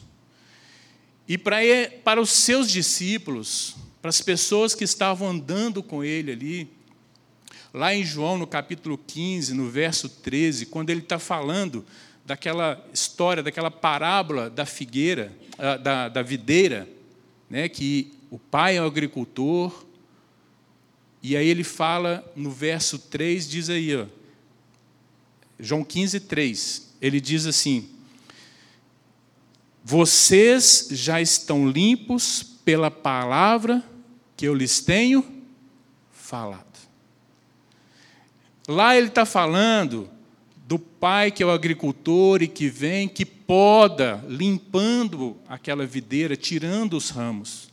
E 1.29 1.38
para, 1.38 1.59
para 2.03 2.21
os 2.21 2.31
seus 2.31 2.69
discípulos, 2.69 3.76
para 4.03 4.09
as 4.09 4.21
pessoas 4.21 4.75
que 4.75 4.83
estavam 4.83 5.31
andando 5.31 5.85
com 5.85 6.03
ele 6.03 6.33
ali, 6.33 6.69
lá 7.73 7.95
em 7.95 8.03
João, 8.03 8.37
no 8.37 8.47
capítulo 8.47 8.99
15, 8.99 9.55
no 9.55 9.71
verso 9.71 10.09
13, 10.09 10.67
quando 10.67 10.91
ele 10.91 11.00
está 11.00 11.21
falando 11.21 11.87
daquela 12.25 12.83
história, 12.93 13.43
daquela 13.43 13.71
parábola 13.71 14.49
da 14.49 14.64
figueira, 14.64 15.33
ah, 15.59 15.76
da, 15.76 16.09
da 16.09 16.23
videira, 16.23 16.88
né, 17.49 17.69
que 17.69 18.12
o 18.31 18.38
pai 18.38 18.76
é 18.76 18.83
o 18.83 18.87
agricultor, 18.87 19.85
e 21.23 21.37
aí 21.37 21.47
ele 21.47 21.64
fala 21.64 22.25
no 22.35 22.50
verso 22.50 22.99
3, 22.99 23.49
diz 23.49 23.71
aí, 23.71 23.97
ó, 23.97 24.07
João 25.59 25.85
15, 25.85 26.21
3, 26.21 26.95
ele 27.00 27.21
diz 27.21 27.47
assim: 27.47 27.88
Vocês 29.85 30.88
já 30.90 31.21
estão 31.21 31.69
limpos 31.69 32.43
pela 32.64 32.90
palavra 32.90 33.83
que 34.37 34.47
eu 34.47 34.54
lhes 34.54 34.81
tenho 34.81 35.25
falado. 36.12 36.64
Lá 38.66 38.97
ele 38.97 39.09
está 39.09 39.25
falando 39.25 40.11
do 40.66 40.78
pai 40.78 41.30
que 41.30 41.42
é 41.42 41.47
o 41.47 41.50
agricultor 41.50 42.42
e 42.42 42.49
que 42.49 42.68
vem, 42.68 43.06
que 43.09 43.25
poda, 43.25 44.25
limpando 44.28 45.37
aquela 45.49 45.87
videira, 45.87 46.37
tirando 46.37 46.97
os 46.97 47.11
ramos. 47.11 47.68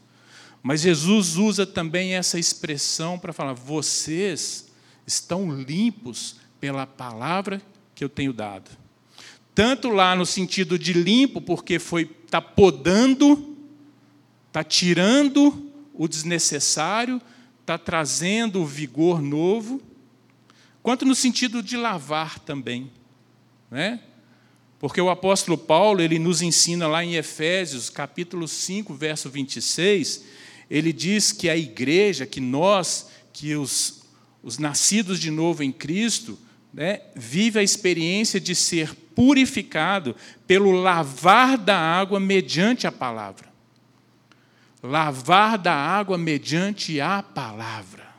Mas 0.61 0.81
Jesus 0.81 1.37
usa 1.37 1.65
também 1.65 2.13
essa 2.13 2.37
expressão 2.37 3.17
para 3.17 3.33
falar: 3.33 3.53
vocês 3.53 4.67
estão 5.07 5.51
limpos 5.51 6.35
pela 6.59 6.85
palavra 6.85 7.61
que 7.95 8.03
eu 8.03 8.09
tenho 8.09 8.33
dado 8.33 8.69
tanto 9.53 9.89
lá 9.89 10.15
no 10.15 10.25
sentido 10.25 10.79
de 10.79 10.93
limpo, 10.93 11.41
porque 11.41 11.77
foi 11.77 12.09
está 12.25 12.41
podando, 12.41 13.57
está 14.47 14.63
tirando 14.63 15.69
o 15.93 16.07
desnecessário, 16.07 17.21
está 17.59 17.77
trazendo 17.77 18.61
o 18.61 18.65
vigor 18.65 19.21
novo, 19.21 19.81
quanto 20.81 21.05
no 21.05 21.15
sentido 21.15 21.61
de 21.61 21.77
lavar 21.77 22.39
também, 22.39 22.91
né? 23.69 23.99
Porque 24.79 24.99
o 24.99 25.11
apóstolo 25.11 25.57
Paulo, 25.57 26.01
ele 26.01 26.17
nos 26.17 26.41
ensina 26.41 26.87
lá 26.87 27.05
em 27.05 27.13
Efésios, 27.13 27.89
capítulo 27.89 28.47
5, 28.47 28.93
verso 28.95 29.29
26, 29.29 30.25
ele 30.69 30.91
diz 30.91 31.31
que 31.31 31.49
a 31.49 31.55
igreja, 31.55 32.25
que 32.25 32.41
nós, 32.41 33.09
que 33.31 33.55
os, 33.55 34.01
os 34.41 34.57
nascidos 34.57 35.19
de 35.19 35.29
novo 35.29 35.61
em 35.61 35.71
Cristo, 35.71 36.35
né, 36.73 37.01
vive 37.15 37.59
a 37.59 37.63
experiência 37.63 38.39
de 38.39 38.55
ser 38.55 38.95
purificado 39.13 40.15
pelo 40.47 40.71
lavar 40.71 41.57
da 41.57 41.77
água 41.77 42.19
mediante 42.19 42.87
a 42.87 42.91
palavra. 42.91 43.51
Lavar 44.81 45.59
da 45.59 45.75
água 45.75 46.17
mediante 46.17 46.99
a 46.99 47.21
palavra. 47.21 48.10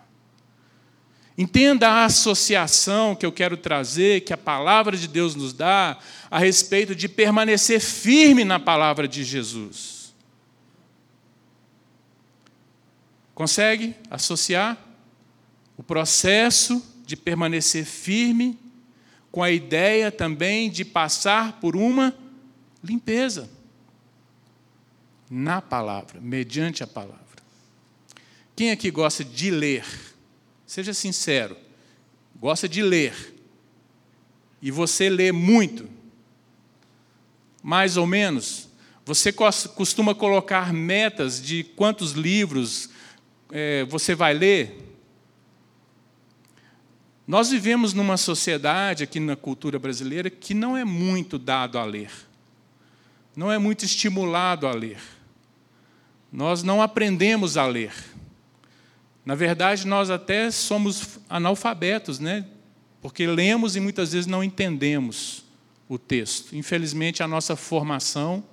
Entenda 1.37 1.89
a 1.89 2.05
associação 2.05 3.15
que 3.15 3.25
eu 3.25 3.33
quero 3.33 3.57
trazer, 3.57 4.21
que 4.21 4.33
a 4.33 4.37
palavra 4.37 4.97
de 4.97 5.09
Deus 5.09 5.35
nos 5.35 5.53
dá, 5.53 5.99
a 6.31 6.39
respeito 6.39 6.95
de 6.95 7.09
permanecer 7.09 7.81
firme 7.81 8.45
na 8.45 8.61
palavra 8.61 9.09
de 9.09 9.25
Jesus. 9.25 10.12
Consegue 13.35 13.97
associar 14.11 14.77
o 15.77 15.83
processo 15.83 16.85
de 17.07 17.17
permanecer 17.17 17.85
firme, 17.85 18.59
com 19.31 19.43
a 19.43 19.51
ideia 19.51 20.12
também 20.12 20.71
de 20.71 20.85
passar 20.85 21.59
por 21.59 21.75
uma 21.75 22.15
limpeza 22.85 23.49
na 25.31 25.62
palavra, 25.62 26.21
mediante 26.21 26.83
a 26.83 26.87
palavra. 26.87 27.23
Quem 28.55 28.71
aqui 28.71 28.91
gosta 28.91 29.25
de 29.25 29.51
ler? 29.51 30.12
Seja 30.73 30.95
sincero, 30.95 31.55
gosta 32.35 32.67
de 32.67 32.81
ler. 32.81 33.35
E 34.62 34.71
você 34.71 35.11
lê 35.11 35.31
muito? 35.31 35.87
Mais 37.62 37.99
ou 37.99 38.07
menos? 38.07 38.71
Você 39.05 39.31
costuma 39.31 40.14
colocar 40.14 40.73
metas 40.73 41.43
de 41.43 41.62
quantos 41.62 42.12
livros 42.12 42.88
é, 43.50 43.85
você 43.85 44.14
vai 44.14 44.33
ler? 44.33 44.97
Nós 47.26 47.50
vivemos 47.50 47.93
numa 47.93 48.17
sociedade 48.17 49.05
aqui 49.05 49.21
na 49.21 49.37
cultura 49.37 49.79
brasileira 49.79 50.31
que 50.31 50.55
não 50.55 50.75
é 50.75 50.87
muito 50.87 51.38
dado 51.38 51.79
a 51.79 51.85
ler, 51.85 52.11
não 53.37 53.52
é 53.52 53.59
muito 53.59 53.85
estimulado 53.85 54.67
a 54.67 54.73
ler. 54.73 55.02
Nós 56.33 56.62
não 56.62 56.81
aprendemos 56.81 57.59
a 57.59 57.67
ler. 57.67 57.93
Na 59.25 59.35
verdade, 59.35 59.87
nós 59.87 60.11
até 60.11 60.50
somos 60.50 61.21
analfabetos, 61.29 62.19
né? 62.19 62.47
Porque 63.00 63.26
lemos 63.26 63.76
e 63.76 63.81
muitas 63.81 64.12
vezes 64.12 64.26
não 64.26 64.43
entendemos 64.43 65.45
o 65.88 65.99
texto. 65.99 66.57
Infelizmente, 66.57 67.23
a 67.23 67.29
nossa 67.29 67.55
formação 67.55 68.45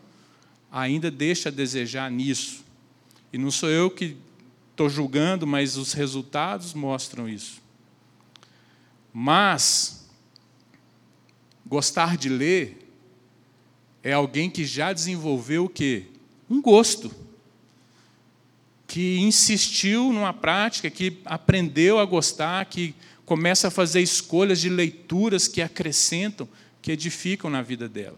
ainda 0.72 1.10
deixa 1.10 1.50
a 1.50 1.52
desejar 1.52 2.12
nisso. 2.12 2.64
E 3.34 3.38
não 3.38 3.50
sou 3.50 3.70
eu 3.70 3.90
que 3.90 4.18
estou 4.72 4.90
julgando, 4.90 5.46
mas 5.46 5.76
os 5.76 5.94
resultados 5.94 6.74
mostram 6.74 7.28
isso. 7.28 7.62
Mas, 9.12 10.08
gostar 11.66 12.16
de 12.16 12.30
ler 12.30 12.88
é 14.04 14.14
alguém 14.14 14.50
que 14.50 14.66
já 14.66 14.94
desenvolveu 14.94 15.66
o 15.66 15.70
quê? 15.70 16.06
Um 16.50 16.62
gosto. 16.62 17.12
Que 18.90 19.20
insistiu 19.20 20.12
numa 20.12 20.34
prática, 20.34 20.90
que 20.90 21.20
aprendeu 21.24 22.00
a 22.00 22.06
gostar, 22.06 22.66
que 22.66 22.96
começa 23.24 23.68
a 23.68 23.72
fazer 23.72 24.02
escolhas 24.02 24.60
de 24.60 24.68
leituras 24.68 25.48
que 25.48 25.62
acrescentam, 25.62 26.50
que 26.82 26.92
edificam 26.92 27.52
na 27.52 27.62
vida 27.62 27.88
dela. 27.88 28.18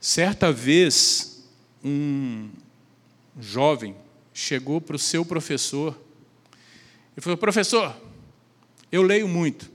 Certa 0.00 0.50
vez, 0.50 1.46
um 1.84 2.48
jovem 3.38 3.94
chegou 4.32 4.80
para 4.80 4.96
o 4.96 4.98
seu 4.98 5.22
professor 5.22 5.94
e 7.14 7.20
falou: 7.20 7.36
Professor, 7.36 7.94
eu 8.90 9.02
leio 9.02 9.28
muito, 9.28 9.70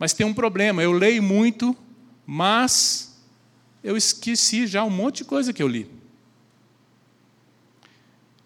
mas 0.00 0.12
tem 0.12 0.26
um 0.26 0.34
problema. 0.34 0.82
Eu 0.82 0.90
leio 0.90 1.22
muito, 1.22 1.76
mas 2.26 3.16
eu 3.84 3.96
esqueci 3.96 4.66
já 4.66 4.82
um 4.82 4.90
monte 4.90 5.18
de 5.18 5.24
coisa 5.26 5.52
que 5.52 5.62
eu 5.62 5.68
li. 5.68 5.93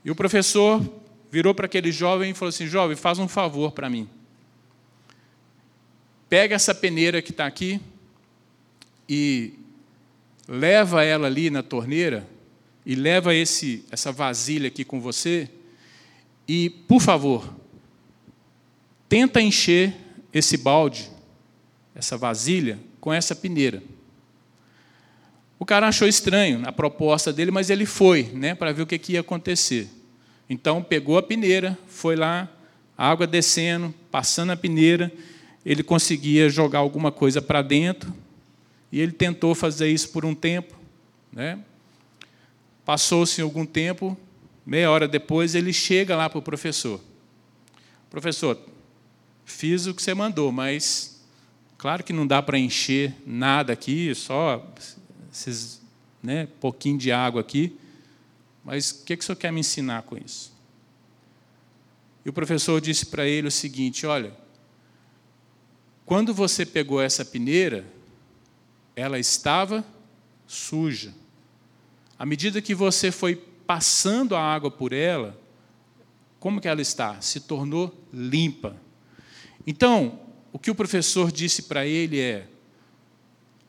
E 0.05 0.11
o 0.11 0.15
professor 0.15 0.83
virou 1.31 1.55
para 1.55 1.67
aquele 1.67 1.93
jovem 1.93 2.31
e 2.31 2.35
falou 2.35 2.51
assim: 2.51 2.67
Jovem, 2.67 2.97
faz 2.97 3.19
um 3.19 3.29
favor 3.29 3.73
para 3.73 3.91
mim. 3.91 4.09
Pega 6.29 6.55
essa 6.55 6.75
peneira 6.75 7.23
que 7.23 7.31
está 7.31 7.47
aqui 7.47 7.81
e 9.09 9.55
leva 10.47 11.03
ela 11.03 11.27
ali 11.27 11.51
na 11.51 11.63
torneira 11.63 12.27
e 12.85 12.95
leva 12.95 13.35
esse, 13.35 13.85
essa 13.91 14.13
vasilha 14.13 14.69
aqui 14.69 14.85
com 14.85 15.01
você 15.01 15.49
e, 16.47 16.71
por 16.71 17.01
favor, 17.01 17.55
tenta 19.09 19.41
encher 19.41 19.95
esse 20.33 20.57
balde, 20.57 21.11
essa 21.95 22.17
vasilha, 22.17 22.79
com 23.01 23.13
essa 23.13 23.35
peneira. 23.37 23.83
O 25.59 25.67
cara 25.67 25.89
achou 25.89 26.07
estranho 26.07 26.63
a 26.65 26.73
proposta 26.73 27.33
dele, 27.33 27.51
mas 27.51 27.69
ele 27.69 27.85
foi, 27.85 28.25
né, 28.35 28.55
para 28.55 28.73
ver 28.73 28.83
o 28.83 28.87
que, 28.87 28.99
que 28.99 29.13
ia 29.15 29.21
acontecer. 29.21 29.89
Então 30.49 30.83
pegou 30.83 31.19
a 31.19 31.23
peneira, 31.23 31.77
foi 31.89 32.15
lá, 32.15 32.49
água 32.97 33.27
descendo, 33.27 33.93
passando 34.11 34.53
a 34.53 34.57
peneira, 34.57 35.13
ele 35.65 35.83
conseguia 35.83 36.49
jogar 36.49 36.79
alguma 36.79 37.11
coisa 37.11 37.43
para 37.43 37.61
dentro, 37.61 38.15
e 38.91 39.01
ele 39.01 39.13
tentou 39.13 39.55
fazer 39.55 39.89
isso 39.89 40.11
por 40.11 40.25
um 40.25 40.35
tempo. 40.35 40.75
Né? 41.33 41.59
Passou-se 42.85 43.43
algum 43.43 43.67
tempo, 43.67 44.17
meia 44.65 44.91
hora 44.91 45.07
depois, 45.07 45.55
ele 45.55 45.73
chega 45.73 46.17
lá 46.17 46.31
para 46.31 46.39
o 46.39 46.43
professor. 46.43 47.01
Professor, 48.09 48.59
fiz 49.45 49.87
o 49.87 49.95
que 49.95 50.03
você 50.03 50.15
mandou, 50.15 50.51
mas 50.51 51.23
claro 51.77 52.03
que 52.03 52.13
não 52.13 52.27
dá 52.27 52.41
para 52.41 52.59
encher 52.59 53.15
nada 53.27 53.73
aqui, 53.73 54.15
só 54.15 54.67
esses 55.33 55.81
né, 56.23 56.49
pouquinho 56.61 56.99
de 56.99 57.13
água 57.13 57.41
aqui. 57.41 57.77
Mas 58.65 58.91
o 58.91 59.05
que, 59.05 59.17
que 59.17 59.23
o 59.23 59.27
senhor 59.27 59.37
quer 59.37 59.53
me 59.53 59.61
ensinar 59.61 60.03
com 60.03 60.17
isso? 60.17 60.53
E 62.25 62.29
o 62.29 62.33
professor 62.33 62.81
disse 62.81 63.07
para 63.07 63.27
ele 63.27 63.49
o 63.49 63.51
seguinte: 63.51 64.05
olha, 64.07 64.37
quando 66.05 66.35
você 66.35 66.67
pegou 66.67 67.01
essa 67.01 67.25
peneira, 67.25 67.87
ela 68.95 69.19
estava 69.19 69.85
suja. 70.47 71.15
À 72.19 72.27
medida 72.27 72.61
que 72.61 72.75
você 72.75 73.13
foi 73.13 73.37
passando 73.67 74.35
a 74.35 74.41
água 74.41 74.71
por 74.71 74.93
ela, 74.93 75.39
como 76.41 76.61
que 76.61 76.69
ela 76.69 76.81
está? 76.81 77.21
Se 77.21 77.41
tornou 77.41 77.95
limpa. 78.13 78.77
Então, 79.67 80.21
o 80.53 80.59
que 80.59 80.71
o 80.71 80.75
professor 80.75 81.31
disse 81.31 81.63
para 81.63 81.87
ele 81.87 82.19
é: 82.19 82.49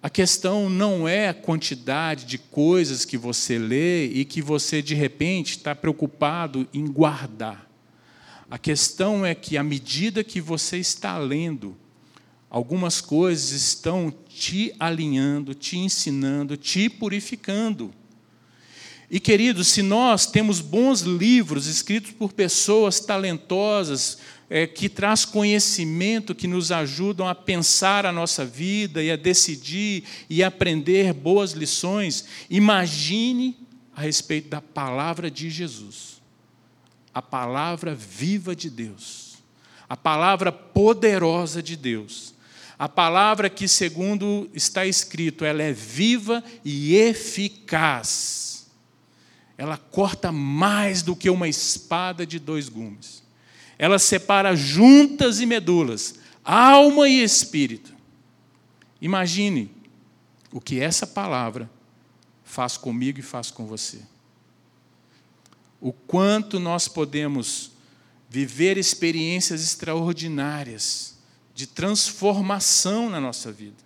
a 0.02 0.10
questão 0.10 0.70
não 0.70 1.08
é 1.08 1.28
a 1.28 1.34
quantidade 1.34 2.26
de 2.26 2.38
coisas 2.38 3.04
que 3.04 3.18
você 3.18 3.58
lê 3.58 4.06
e 4.06 4.24
que 4.24 4.42
você, 4.42 4.82
de 4.82 4.96
repente, 4.96 5.58
está 5.58 5.76
preocupado 5.76 6.66
em 6.74 6.86
guardar. 6.86 7.70
A 8.50 8.58
questão 8.58 9.26
é 9.26 9.36
que, 9.36 9.58
à 9.58 9.64
medida 9.64 10.24
que 10.24 10.40
você 10.40 10.78
está 10.78 11.18
lendo, 11.18 11.78
algumas 12.50 13.02
coisas 13.02 13.52
estão 13.52 14.12
te 14.28 14.74
alinhando, 14.80 15.54
te 15.54 15.78
ensinando, 15.78 16.56
te 16.56 16.90
purificando. 16.90 17.94
E 19.12 19.20
queridos, 19.20 19.70
se 19.70 19.82
nós 19.82 20.28
temos 20.28 20.62
bons 20.62 21.02
livros 21.02 21.66
escritos 21.66 22.12
por 22.12 22.32
pessoas 22.32 23.00
talentosas, 23.00 24.20
é, 24.50 24.68
que 24.68 24.88
traz 24.88 25.26
conhecimento, 25.26 26.36
que 26.36 26.48
nos 26.48 26.72
ajudam 26.72 27.28
a 27.28 27.34
pensar 27.34 28.06
a 28.06 28.12
nossa 28.12 28.46
vida 28.46 29.02
e 29.02 29.12
a 29.12 29.16
decidir 29.16 30.04
e 30.30 30.44
aprender 30.44 31.14
boas 31.14 31.52
lições, 31.52 32.26
imagine 32.50 33.58
a 33.96 34.02
respeito 34.02 34.50
da 34.50 34.62
palavra 34.62 35.30
de 35.30 35.50
Jesus, 35.50 36.22
a 37.14 37.22
palavra 37.22 37.96
viva 37.96 38.56
de 38.56 38.70
Deus, 38.70 39.38
a 39.88 39.98
palavra 39.98 40.52
poderosa 40.52 41.62
de 41.62 41.76
Deus. 41.76 42.38
A 42.78 42.88
palavra 42.88 43.50
que, 43.50 43.68
segundo 43.68 44.50
está 44.54 44.86
escrito, 44.86 45.44
ela 45.44 45.62
é 45.62 45.74
viva 45.74 46.42
e 46.64 46.96
eficaz. 46.96 48.49
Ela 49.60 49.76
corta 49.76 50.32
mais 50.32 51.02
do 51.02 51.14
que 51.14 51.30
uma 51.30 51.46
espada 51.46 52.26
de 52.26 52.40
dois 52.40 52.70
gumes. 52.70 53.22
Ela 53.78 54.00
separa 54.00 54.56
juntas 54.56 55.42
e 55.42 55.46
medulas, 55.46 56.16
alma 56.46 57.10
e 57.10 57.22
espírito. 57.22 57.94
Imagine 59.02 59.70
o 60.50 60.62
que 60.62 60.80
essa 60.80 61.06
palavra 61.06 61.70
faz 62.42 62.78
comigo 62.78 63.20
e 63.20 63.22
faz 63.22 63.52
com 63.52 63.66
você. 63.66 64.00
O 65.82 65.92
quanto 65.92 66.58
nós 66.58 66.88
podemos 66.88 67.74
viver 68.30 68.78
experiências 68.78 69.62
extraordinárias 69.62 71.18
de 71.54 71.68
transformação 71.68 73.10
na 73.10 73.20
nossa 73.20 73.52
vida. 73.52 73.84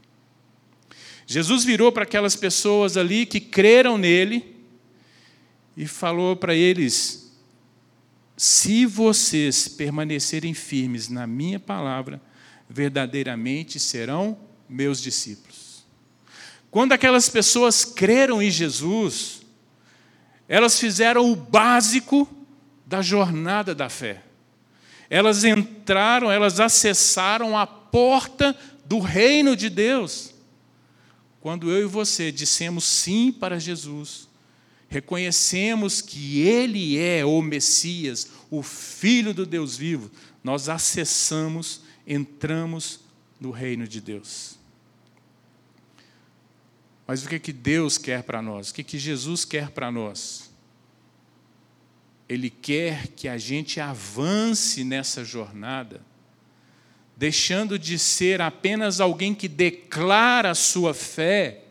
Jesus 1.26 1.64
virou 1.64 1.92
para 1.92 2.04
aquelas 2.04 2.36
pessoas 2.36 2.96
ali 2.96 3.26
que 3.26 3.40
creram 3.40 3.98
nele 3.98 4.53
e 5.76 5.88
falou 5.88 6.36
para 6.36 6.56
eles: 6.56 7.32
se 8.36 8.86
vocês 8.86 9.68
permanecerem 9.68 10.54
firmes 10.54 11.10
na 11.10 11.28
minha 11.28 11.60
palavra, 11.60 12.22
verdadeiramente 12.70 13.80
serão 13.80 14.38
meus 14.68 15.02
discípulos. 15.02 15.86
Quando 16.72 16.94
aquelas 16.94 17.30
pessoas 17.30 17.86
creram 17.86 18.42
em 18.42 18.50
Jesus, 18.50 19.44
elas 20.48 20.80
fizeram 20.80 21.32
o 21.32 21.36
básico 21.36 22.28
da 22.86 23.02
jornada 23.02 23.76
da 23.76 23.90
fé. 23.90 24.24
Elas 25.10 25.44
entraram, 25.44 26.32
elas 26.32 26.60
acessaram 26.60 27.56
a 27.58 27.68
porta 27.68 28.58
do 28.86 29.00
reino 29.00 29.56
de 29.56 29.70
Deus. 29.70 30.34
Quando 31.40 31.70
eu 31.70 31.84
e 31.84 31.86
você 31.86 32.32
dissemos 32.32 32.84
sim 32.84 33.32
para 33.32 33.60
Jesus, 33.60 34.28
reconhecemos 34.94 36.02
que 36.02 36.42
Ele 36.42 37.00
é 37.00 37.26
o 37.26 37.42
Messias, 37.42 38.30
o 38.52 38.62
Filho 38.62 39.34
do 39.34 39.44
Deus 39.44 39.76
vivo, 39.76 40.12
nós 40.44 40.70
acessamos, 40.70 41.82
entramos 42.06 43.00
no 43.40 43.50
reino 43.50 43.88
de 43.88 44.00
Deus. 44.00 44.56
Mas 47.08 47.26
o 47.26 47.28
que, 47.28 47.36
é 47.36 47.40
que 47.40 47.52
Deus 47.52 47.98
quer 47.98 48.22
para 48.22 48.40
nós? 48.40 48.70
O 48.70 48.74
que, 48.76 48.82
é 48.82 48.84
que 48.84 49.00
Jesus 49.00 49.44
quer 49.44 49.72
para 49.72 49.92
nós? 49.92 50.52
Ele 52.30 52.52
quer 52.52 53.08
que 53.08 53.28
a 53.28 53.38
gente 53.38 53.80
avance 53.80 54.84
nessa 54.84 55.26
jornada, 55.26 56.02
deixando 57.18 57.80
de 57.80 57.98
ser 57.98 58.42
apenas 58.42 59.02
alguém 59.02 59.34
que 59.34 59.48
declara 59.48 60.52
a 60.52 60.56
sua 60.56 60.94
fé, 60.94 61.64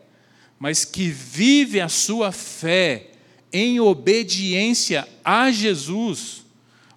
mas 0.59 0.83
que 0.83 1.07
vive 1.07 1.79
a 1.79 1.87
sua 1.87 2.33
fé 2.33 3.11
em 3.53 3.79
obediência 3.79 5.07
a 5.23 5.51
Jesus, 5.51 6.43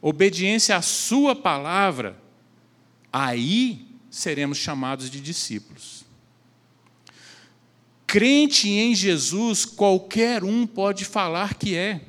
obediência 0.00 0.74
à 0.74 0.80
Sua 0.80 1.36
palavra, 1.36 2.18
aí 3.12 3.86
seremos 4.10 4.56
chamados 4.56 5.10
de 5.10 5.20
discípulos. 5.20 6.04
Crente 8.06 8.70
em 8.70 8.94
Jesus, 8.94 9.66
qualquer 9.66 10.42
um 10.42 10.66
pode 10.66 11.04
falar 11.04 11.54
que 11.54 11.76
é. 11.76 12.00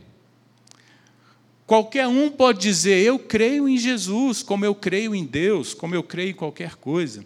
Qualquer 1.65 2.07
um 2.07 2.29
pode 2.29 2.59
dizer, 2.59 3.03
eu 3.03 3.19
creio 3.19 3.67
em 3.67 3.77
Jesus, 3.77 4.41
como 4.41 4.63
eu 4.63 4.73
creio 4.73 5.13
em 5.13 5.25
Deus, 5.25 5.73
como 5.73 5.93
eu 5.93 6.01
creio 6.01 6.29
em 6.29 6.35
qualquer 6.35 6.75
coisa. 6.75 7.25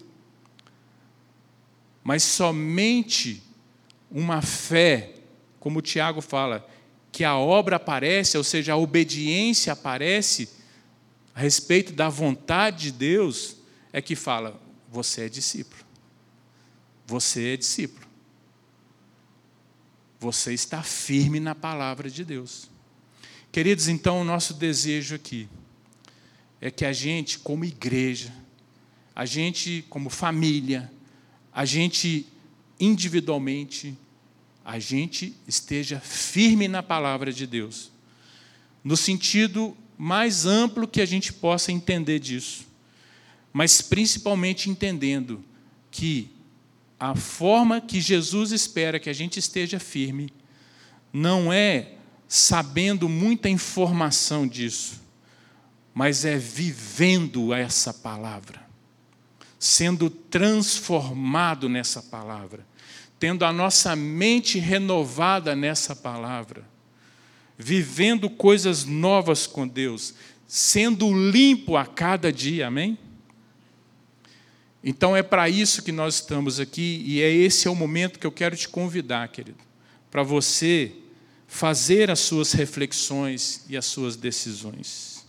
Mas 2.04 2.24
somente 2.24 3.44
uma 4.10 4.42
fé, 4.42 5.14
como 5.60 5.78
o 5.78 5.82
Tiago 5.82 6.22
fala, 6.22 6.68
que 7.12 7.24
a 7.24 7.36
obra 7.36 7.76
aparece, 7.76 8.38
ou 8.38 8.44
seja, 8.44 8.74
a 8.74 8.78
obediência 8.78 9.74
aparece 9.74 10.50
a 11.36 11.40
respeito 11.40 11.94
da 11.94 12.10
vontade 12.10 12.86
de 12.86 12.92
Deus, 12.92 13.58
é 13.92 14.02
que 14.02 14.16
fala: 14.16 14.60
você 14.90 15.26
é 15.26 15.30
discípulo. 15.30 15.84
Você 17.06 17.54
é 17.54 17.58
discípulo. 17.58 18.08
Você 20.20 20.54
está 20.54 20.84
firme 20.84 21.40
na 21.40 21.56
palavra 21.56 22.10
de 22.10 22.24
Deus. 22.24 22.70
Queridos, 23.52 23.88
então 23.88 24.22
o 24.22 24.24
nosso 24.24 24.54
desejo 24.54 25.16
aqui 25.16 25.50
é 26.62 26.70
que 26.72 26.86
a 26.86 26.94
gente, 26.94 27.40
como 27.40 27.66
igreja, 27.66 28.32
a 29.16 29.26
gente, 29.26 29.84
como 29.90 30.10
família, 30.10 30.92
a 31.52 31.66
gente 31.66 32.28
individualmente, 32.80 33.98
a 34.64 34.80
gente 34.80 35.36
esteja 35.48 36.00
firme 36.00 36.68
na 36.68 36.84
palavra 36.84 37.32
de 37.32 37.48
Deus, 37.48 37.92
no 38.84 38.96
sentido 38.96 39.76
mais 39.98 40.46
amplo 40.46 40.88
que 40.88 41.02
a 41.02 41.06
gente 41.06 41.34
possa 41.34 41.72
entender 41.72 42.20
disso, 42.20 42.66
mas 43.54 43.82
principalmente 43.82 44.70
entendendo 44.70 45.44
que 45.90 46.30
a 47.00 47.16
forma 47.16 47.82
que 47.82 48.00
Jesus 48.00 48.52
espera 48.52 49.00
que 49.00 49.10
a 49.10 49.14
gente 49.14 49.38
esteja 49.38 49.80
firme 49.80 50.32
não 51.12 51.52
é 51.52 51.94
sabendo 52.28 53.10
muita 53.10 53.50
informação 53.50 54.48
disso, 54.48 55.02
mas 55.94 56.24
é 56.24 56.38
vivendo 56.38 57.54
essa 57.54 57.94
palavra, 57.94 58.66
sendo 59.60 60.10
transformado 60.10 61.68
nessa 61.68 62.02
palavra, 62.02 62.66
tendo 63.22 63.46
a 63.46 63.54
nossa 63.54 63.96
mente 63.96 64.58
renovada 64.58 65.56
nessa 65.56 65.96
palavra, 65.96 66.68
vivendo 67.56 68.28
coisas 68.28 68.84
novas 68.84 69.46
com 69.46 69.68
Deus, 69.68 70.16
sendo 70.48 71.14
limpo 71.30 71.78
a 71.78 71.86
cada 71.86 72.34
dia, 72.34 72.66
amém? 72.66 72.98
Então 74.84 75.16
é 75.16 75.22
para 75.22 75.48
isso 75.48 75.84
que 75.84 75.92
nós 75.92 76.16
estamos 76.16 76.60
aqui 76.60 77.04
e 77.06 77.22
é 77.22 77.32
esse 77.32 77.68
é 77.68 77.70
o 77.70 77.76
momento 77.76 78.18
que 78.18 78.26
eu 78.26 78.32
quero 78.32 78.58
te 78.58 78.68
convidar, 78.68 79.28
querido, 79.28 79.60
para 80.10 80.24
você 80.24 80.92
fazer 81.46 82.10
as 82.10 82.22
suas 82.22 82.54
reflexões 82.54 83.64
e 83.70 83.78
as 83.78 83.86
suas 83.86 84.16
decisões. 84.16 85.28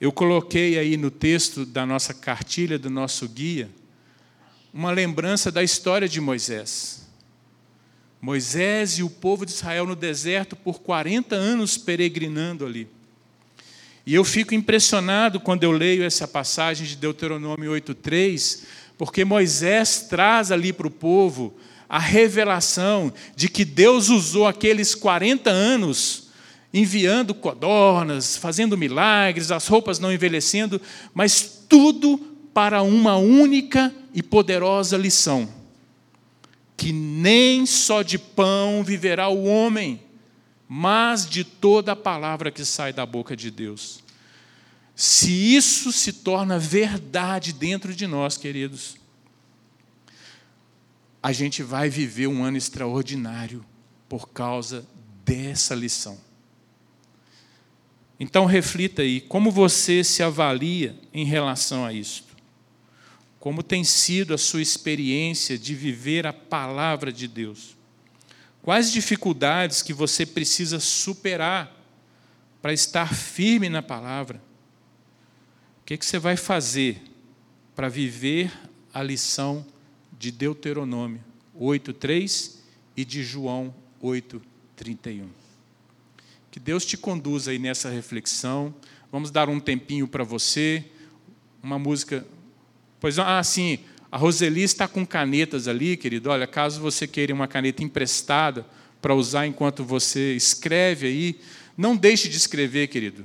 Eu 0.00 0.10
coloquei 0.10 0.78
aí 0.78 0.96
no 0.96 1.10
texto 1.10 1.66
da 1.66 1.84
nossa 1.84 2.14
cartilha, 2.14 2.78
do 2.78 2.88
nosso 2.88 3.28
guia, 3.28 3.68
uma 4.72 4.90
lembrança 4.90 5.52
da 5.52 5.62
história 5.62 6.08
de 6.08 6.20
Moisés. 6.20 7.02
Moisés 8.20 8.98
e 8.98 9.02
o 9.02 9.10
povo 9.10 9.44
de 9.44 9.52
Israel 9.52 9.86
no 9.86 9.96
deserto 9.96 10.56
por 10.56 10.80
40 10.80 11.34
anos 11.34 11.76
peregrinando 11.76 12.64
ali. 12.64 12.88
E 14.06 14.14
eu 14.14 14.24
fico 14.24 14.54
impressionado 14.54 15.38
quando 15.38 15.64
eu 15.64 15.72
leio 15.72 16.04
essa 16.04 16.26
passagem 16.26 16.86
de 16.86 16.96
Deuteronômio 16.96 17.72
8,3, 17.72 18.62
porque 18.96 19.24
Moisés 19.24 20.06
traz 20.08 20.50
ali 20.50 20.72
para 20.72 20.86
o 20.86 20.90
povo 20.90 21.54
a 21.88 21.98
revelação 21.98 23.12
de 23.36 23.48
que 23.48 23.64
Deus 23.64 24.08
usou 24.08 24.46
aqueles 24.46 24.94
40 24.94 25.50
anos 25.50 26.30
enviando 26.72 27.34
codornas, 27.34 28.36
fazendo 28.36 28.78
milagres, 28.78 29.50
as 29.50 29.66
roupas 29.66 29.98
não 29.98 30.10
envelhecendo, 30.10 30.80
mas 31.12 31.64
tudo 31.68 32.31
para 32.52 32.82
uma 32.82 33.16
única 33.16 33.94
e 34.14 34.22
poderosa 34.22 34.96
lição: 34.96 35.48
que 36.76 36.92
nem 36.92 37.64
só 37.66 38.02
de 38.02 38.18
pão 38.18 38.82
viverá 38.84 39.28
o 39.28 39.44
homem, 39.44 40.00
mas 40.68 41.28
de 41.28 41.44
toda 41.44 41.92
a 41.92 41.96
palavra 41.96 42.50
que 42.50 42.64
sai 42.64 42.92
da 42.92 43.06
boca 43.06 43.36
de 43.36 43.50
Deus. 43.50 44.02
Se 44.94 45.32
isso 45.32 45.90
se 45.90 46.12
torna 46.12 46.58
verdade 46.58 47.52
dentro 47.52 47.94
de 47.94 48.06
nós, 48.06 48.36
queridos, 48.36 48.96
a 51.22 51.32
gente 51.32 51.62
vai 51.62 51.88
viver 51.88 52.26
um 52.26 52.44
ano 52.44 52.56
extraordinário 52.56 53.64
por 54.08 54.28
causa 54.28 54.86
dessa 55.24 55.74
lição. 55.74 56.18
Então 58.18 58.44
reflita 58.44 59.02
aí, 59.02 59.20
como 59.20 59.50
você 59.50 60.04
se 60.04 60.22
avalia 60.22 60.96
em 61.12 61.24
relação 61.24 61.84
a 61.84 61.92
isso? 61.92 62.31
Como 63.42 63.60
tem 63.60 63.82
sido 63.82 64.32
a 64.34 64.38
sua 64.38 64.62
experiência 64.62 65.58
de 65.58 65.74
viver 65.74 66.28
a 66.28 66.32
palavra 66.32 67.12
de 67.12 67.26
Deus? 67.26 67.76
Quais 68.62 68.92
dificuldades 68.92 69.82
que 69.82 69.92
você 69.92 70.24
precisa 70.24 70.78
superar 70.78 71.76
para 72.62 72.72
estar 72.72 73.12
firme 73.12 73.68
na 73.68 73.82
palavra? 73.82 74.40
O 75.80 75.84
que, 75.84 75.98
que 75.98 76.06
você 76.06 76.20
vai 76.20 76.36
fazer 76.36 77.02
para 77.74 77.88
viver 77.88 78.52
a 78.94 79.02
lição 79.02 79.66
de 80.16 80.30
Deuteronômio 80.30 81.20
8:3 81.52 82.58
e 82.96 83.04
de 83.04 83.24
João 83.24 83.74
8:31? 84.00 85.26
Que 86.48 86.60
Deus 86.60 86.86
te 86.86 86.96
conduza 86.96 87.50
aí 87.50 87.58
nessa 87.58 87.90
reflexão. 87.90 88.72
Vamos 89.10 89.32
dar 89.32 89.48
um 89.48 89.58
tempinho 89.58 90.06
para 90.06 90.22
você, 90.22 90.84
uma 91.60 91.76
música. 91.76 92.24
Pois 93.02 93.18
ah, 93.18 93.42
sim, 93.42 93.80
a 94.12 94.16
Roseli 94.16 94.62
está 94.62 94.86
com 94.86 95.04
canetas 95.04 95.66
ali, 95.66 95.96
querido. 95.96 96.30
Olha, 96.30 96.46
caso 96.46 96.80
você 96.80 97.04
queira 97.04 97.34
uma 97.34 97.48
caneta 97.48 97.82
emprestada 97.82 98.64
para 99.00 99.12
usar 99.12 99.44
enquanto 99.44 99.82
você 99.82 100.36
escreve 100.36 101.08
aí, 101.08 101.40
não 101.76 101.96
deixe 101.96 102.28
de 102.28 102.36
escrever, 102.36 102.86
querido. 102.86 103.24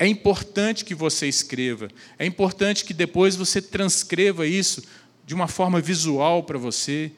É 0.00 0.04
importante 0.04 0.84
que 0.84 0.96
você 0.96 1.28
escreva. 1.28 1.88
É 2.18 2.26
importante 2.26 2.84
que 2.84 2.92
depois 2.92 3.36
você 3.36 3.62
transcreva 3.62 4.48
isso 4.48 4.82
de 5.24 5.32
uma 5.32 5.46
forma 5.46 5.80
visual 5.80 6.42
para 6.42 6.58
você. 6.58 7.12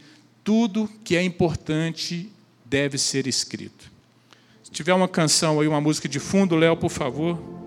Tudo 0.45 0.91
que 1.03 1.17
é 1.17 1.23
importante 1.23 2.31
deve 2.63 2.99
ser 2.99 3.27
escrito. 3.27 3.91
Se 4.63 4.71
tiver 4.71 4.93
uma 4.93 5.09
canção 5.09 5.61
aí, 5.61 5.67
uma 5.67 5.81
música 5.81 6.07
de 6.07 6.21
fundo, 6.21 6.57
Léo, 6.57 6.77
por 6.77 6.91
favor. 6.91 7.66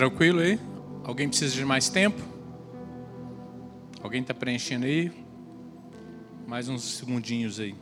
Tranquilo 0.00 0.40
aí? 0.40 0.58
Alguém 1.04 1.28
precisa 1.28 1.54
de 1.54 1.62
mais 1.62 1.90
tempo? 1.90 2.22
Alguém 4.02 4.22
está 4.22 4.32
preenchendo 4.32 4.86
aí? 4.86 5.12
Mais 6.46 6.70
uns 6.70 6.82
segundinhos 6.82 7.60
aí. 7.60 7.74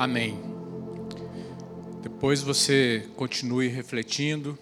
Amém. 0.00 0.40
Depois 2.02 2.40
você 2.40 3.06
continue 3.16 3.68
refletindo 3.68 4.58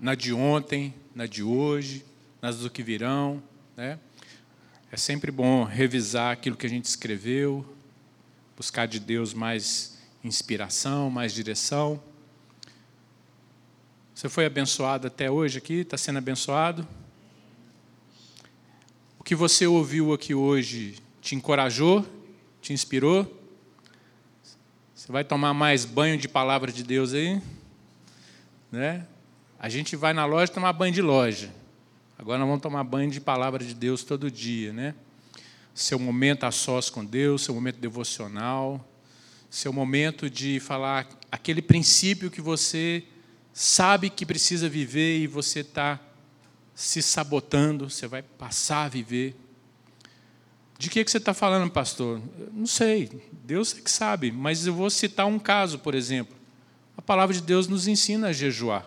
na 0.00 0.16
de 0.16 0.32
ontem, 0.32 0.92
na 1.14 1.26
de 1.26 1.44
hoje, 1.44 2.04
nas 2.42 2.58
do 2.58 2.68
que 2.68 2.82
virão, 2.82 3.40
né? 3.76 4.00
É 4.90 4.96
sempre 4.96 5.30
bom 5.30 5.62
revisar 5.62 6.32
aquilo 6.32 6.56
que 6.56 6.66
a 6.66 6.68
gente 6.68 6.86
escreveu, 6.86 7.64
buscar 8.56 8.86
de 8.86 8.98
Deus 8.98 9.32
mais 9.32 9.96
inspiração, 10.24 11.08
mais 11.08 11.32
direção. 11.32 12.02
Você 14.12 14.28
foi 14.28 14.44
abençoado 14.44 15.06
até 15.06 15.30
hoje 15.30 15.58
aqui? 15.58 15.82
Está 15.82 15.96
sendo 15.96 16.18
abençoado? 16.18 16.84
O 19.20 19.22
que 19.22 19.36
você 19.36 19.68
ouviu 19.68 20.12
aqui 20.12 20.34
hoje 20.34 20.96
te 21.22 21.36
encorajou? 21.36 22.04
Te 22.60 22.72
inspirou? 22.72 23.43
Você 25.04 25.12
vai 25.12 25.22
tomar 25.22 25.52
mais 25.52 25.84
banho 25.84 26.16
de 26.16 26.26
palavra 26.26 26.72
de 26.72 26.82
Deus 26.82 27.12
aí? 27.12 27.38
Né? 28.72 29.06
A 29.58 29.68
gente 29.68 29.96
vai 29.96 30.14
na 30.14 30.24
loja 30.24 30.50
tomar 30.50 30.72
banho 30.72 30.94
de 30.94 31.02
loja. 31.02 31.52
Agora 32.18 32.38
nós 32.38 32.48
vamos 32.48 32.62
tomar 32.62 32.82
banho 32.84 33.10
de 33.10 33.20
palavra 33.20 33.62
de 33.62 33.74
Deus 33.74 34.02
todo 34.02 34.30
dia, 34.30 34.72
né? 34.72 34.94
Seu 35.74 35.98
momento 35.98 36.44
a 36.44 36.50
sós 36.50 36.88
com 36.88 37.04
Deus, 37.04 37.42
seu 37.42 37.54
momento 37.54 37.76
devocional, 37.80 38.82
seu 39.50 39.74
momento 39.74 40.30
de 40.30 40.58
falar 40.58 41.06
aquele 41.30 41.60
princípio 41.60 42.30
que 42.30 42.40
você 42.40 43.04
sabe 43.52 44.08
que 44.08 44.24
precisa 44.24 44.70
viver 44.70 45.18
e 45.18 45.26
você 45.26 45.60
está 45.60 46.00
se 46.74 47.02
sabotando, 47.02 47.90
você 47.90 48.06
vai 48.06 48.22
passar 48.22 48.84
a 48.84 48.88
viver. 48.88 49.36
De 50.84 50.90
que, 50.90 51.02
que 51.02 51.10
você 51.10 51.16
está 51.16 51.32
falando, 51.32 51.70
pastor? 51.70 52.20
Não 52.52 52.66
sei, 52.66 53.08
Deus 53.42 53.74
é 53.74 53.80
que 53.80 53.90
sabe, 53.90 54.30
mas 54.30 54.66
eu 54.66 54.74
vou 54.74 54.90
citar 54.90 55.24
um 55.24 55.38
caso, 55.38 55.78
por 55.78 55.94
exemplo. 55.94 56.36
A 56.94 57.00
palavra 57.00 57.34
de 57.34 57.40
Deus 57.40 57.66
nos 57.66 57.88
ensina 57.88 58.28
a 58.28 58.32
jejuar. 58.34 58.86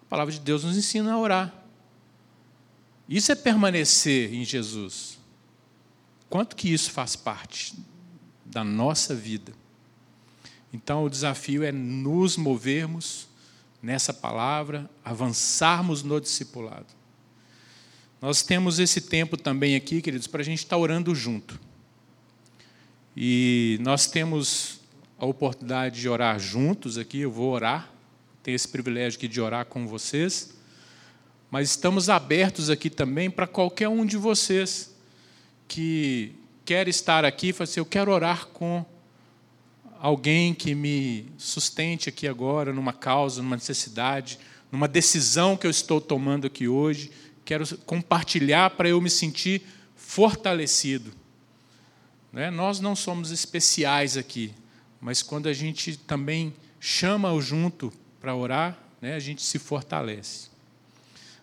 A 0.00 0.04
palavra 0.06 0.32
de 0.32 0.40
Deus 0.40 0.64
nos 0.64 0.78
ensina 0.78 1.12
a 1.12 1.18
orar. 1.18 1.54
Isso 3.06 3.30
é 3.30 3.34
permanecer 3.34 4.32
em 4.32 4.42
Jesus. 4.42 5.18
Quanto 6.30 6.56
que 6.56 6.72
isso 6.72 6.90
faz 6.90 7.14
parte 7.14 7.74
da 8.46 8.64
nossa 8.64 9.14
vida? 9.14 9.52
Então, 10.72 11.04
o 11.04 11.10
desafio 11.10 11.62
é 11.62 11.70
nos 11.70 12.38
movermos 12.38 13.28
nessa 13.82 14.14
palavra, 14.14 14.88
avançarmos 15.04 16.02
no 16.02 16.18
discipulado. 16.18 16.86
Nós 18.20 18.42
temos 18.42 18.78
esse 18.78 19.00
tempo 19.00 19.34
também 19.34 19.74
aqui, 19.74 20.02
queridos, 20.02 20.26
para 20.26 20.42
a 20.42 20.44
gente 20.44 20.58
estar 20.58 20.76
orando 20.76 21.14
junto. 21.14 21.58
E 23.16 23.78
nós 23.80 24.06
temos 24.06 24.80
a 25.18 25.24
oportunidade 25.24 25.98
de 25.98 26.06
orar 26.06 26.38
juntos 26.38 26.98
aqui, 26.98 27.20
eu 27.20 27.30
vou 27.30 27.50
orar, 27.50 27.90
tenho 28.42 28.54
esse 28.54 28.68
privilégio 28.68 29.16
aqui 29.16 29.26
de 29.26 29.40
orar 29.40 29.64
com 29.64 29.86
vocês, 29.86 30.54
mas 31.50 31.70
estamos 31.70 32.10
abertos 32.10 32.68
aqui 32.68 32.90
também 32.90 33.30
para 33.30 33.46
qualquer 33.46 33.88
um 33.88 34.04
de 34.04 34.18
vocês 34.18 34.94
que 35.66 36.34
quer 36.62 36.88
estar 36.88 37.24
aqui 37.24 37.54
e 37.58 37.62
assim: 37.62 37.80
eu 37.80 37.86
quero 37.86 38.12
orar 38.12 38.48
com 38.48 38.84
alguém 39.98 40.52
que 40.52 40.74
me 40.74 41.26
sustente 41.38 42.10
aqui 42.10 42.28
agora, 42.28 42.70
numa 42.70 42.92
causa, 42.92 43.42
numa 43.42 43.56
necessidade, 43.56 44.38
numa 44.70 44.86
decisão 44.86 45.56
que 45.56 45.66
eu 45.66 45.70
estou 45.70 46.02
tomando 46.02 46.46
aqui 46.46 46.68
hoje 46.68 47.10
quero 47.50 47.66
compartilhar 47.78 48.70
para 48.70 48.88
eu 48.88 49.00
me 49.00 49.10
sentir 49.10 49.62
fortalecido. 49.96 51.10
Né? 52.32 52.48
Nós 52.48 52.78
não 52.78 52.94
somos 52.94 53.32
especiais 53.32 54.16
aqui, 54.16 54.54
mas 55.00 55.20
quando 55.20 55.48
a 55.48 55.52
gente 55.52 55.96
também 55.96 56.54
chama-o 56.78 57.42
junto 57.42 57.92
para 58.20 58.36
orar, 58.36 58.78
né, 59.02 59.16
a 59.16 59.18
gente 59.18 59.42
se 59.42 59.58
fortalece. 59.58 60.48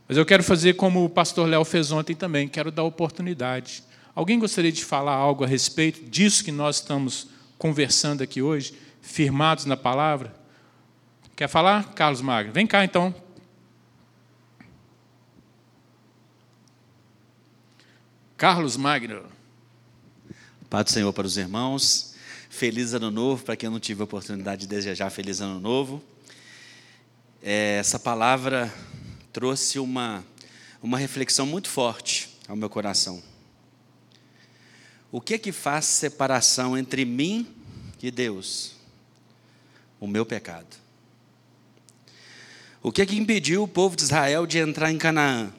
Mas 0.08 0.17
eu 0.17 0.26
quero 0.26 0.43
fazer 0.43 0.76
como 0.76 1.04
o 1.04 1.10
pastor 1.10 1.46
Léo 1.46 1.65
fez 1.65 1.91
ontem 1.91 2.15
também, 2.15 2.48
quero 2.48 2.72
dar 2.72 2.84
oportunidade. 2.84 3.84
Alguém 4.15 4.39
gostaria 4.39 4.72
de 4.72 4.86
falar 4.86 5.13
algo 5.13 5.43
a 5.43 5.48
respeito 5.48 6.10
disso 6.10 6.41
que 6.41 6.54
nós 6.54 6.78
estamos 6.78 7.28
conversando 7.58 8.24
aqui 8.24 8.41
hoje, 8.41 8.74
firmados 9.02 9.65
na 9.65 9.76
palavra? 9.76 10.34
Quer 11.36 11.50
falar? 11.50 11.91
Carlos 11.96 12.22
Magno, 12.22 12.54
vem 12.54 12.65
cá 12.65 12.86
então, 12.86 13.13
Carlos 18.38 18.78
Magno. 18.78 19.26
Pai 20.69 20.84
do 20.84 20.91
Senhor 20.91 21.12
para 21.12 21.26
os 21.26 21.38
irmãos. 21.38 22.13
Feliz 22.52 22.93
ano 22.93 23.10
novo, 23.10 23.43
para 23.43 23.56
quem 23.56 23.67
não 23.67 23.80
tive 23.80 24.02
a 24.02 24.04
oportunidade 24.04 24.62
de 24.62 24.67
desejar 24.67 25.10
feliz 25.10 25.41
ano 25.41 25.60
novo. 25.60 26.04
É, 27.41 27.78
essa 27.80 27.97
palavra 27.97 28.71
trouxe 29.34 29.80
uma, 29.80 30.23
uma 30.84 31.00
reflexão 31.00 31.47
muito 31.47 31.67
forte 31.67 32.30
ao 32.47 32.56
meu 32.56 32.69
coração. 32.69 33.23
O 35.12 35.19
que 35.19 35.34
é 35.34 35.39
que 35.39 35.52
faz 35.52 35.86
separação 35.86 36.78
entre 36.78 37.06
mim 37.06 37.47
e 38.04 38.12
Deus? 38.12 38.76
O 40.00 40.06
meu 40.06 40.28
pecado. 40.28 40.78
O 42.84 42.91
que 42.91 43.02
é 43.02 43.06
que 43.08 43.17
impediu 43.17 43.63
o 43.63 43.67
povo 43.67 43.95
de 43.95 44.04
Israel 44.04 44.45
de 44.45 44.60
entrar 44.60 44.91
em 44.91 44.97
Canaã? 45.00 45.52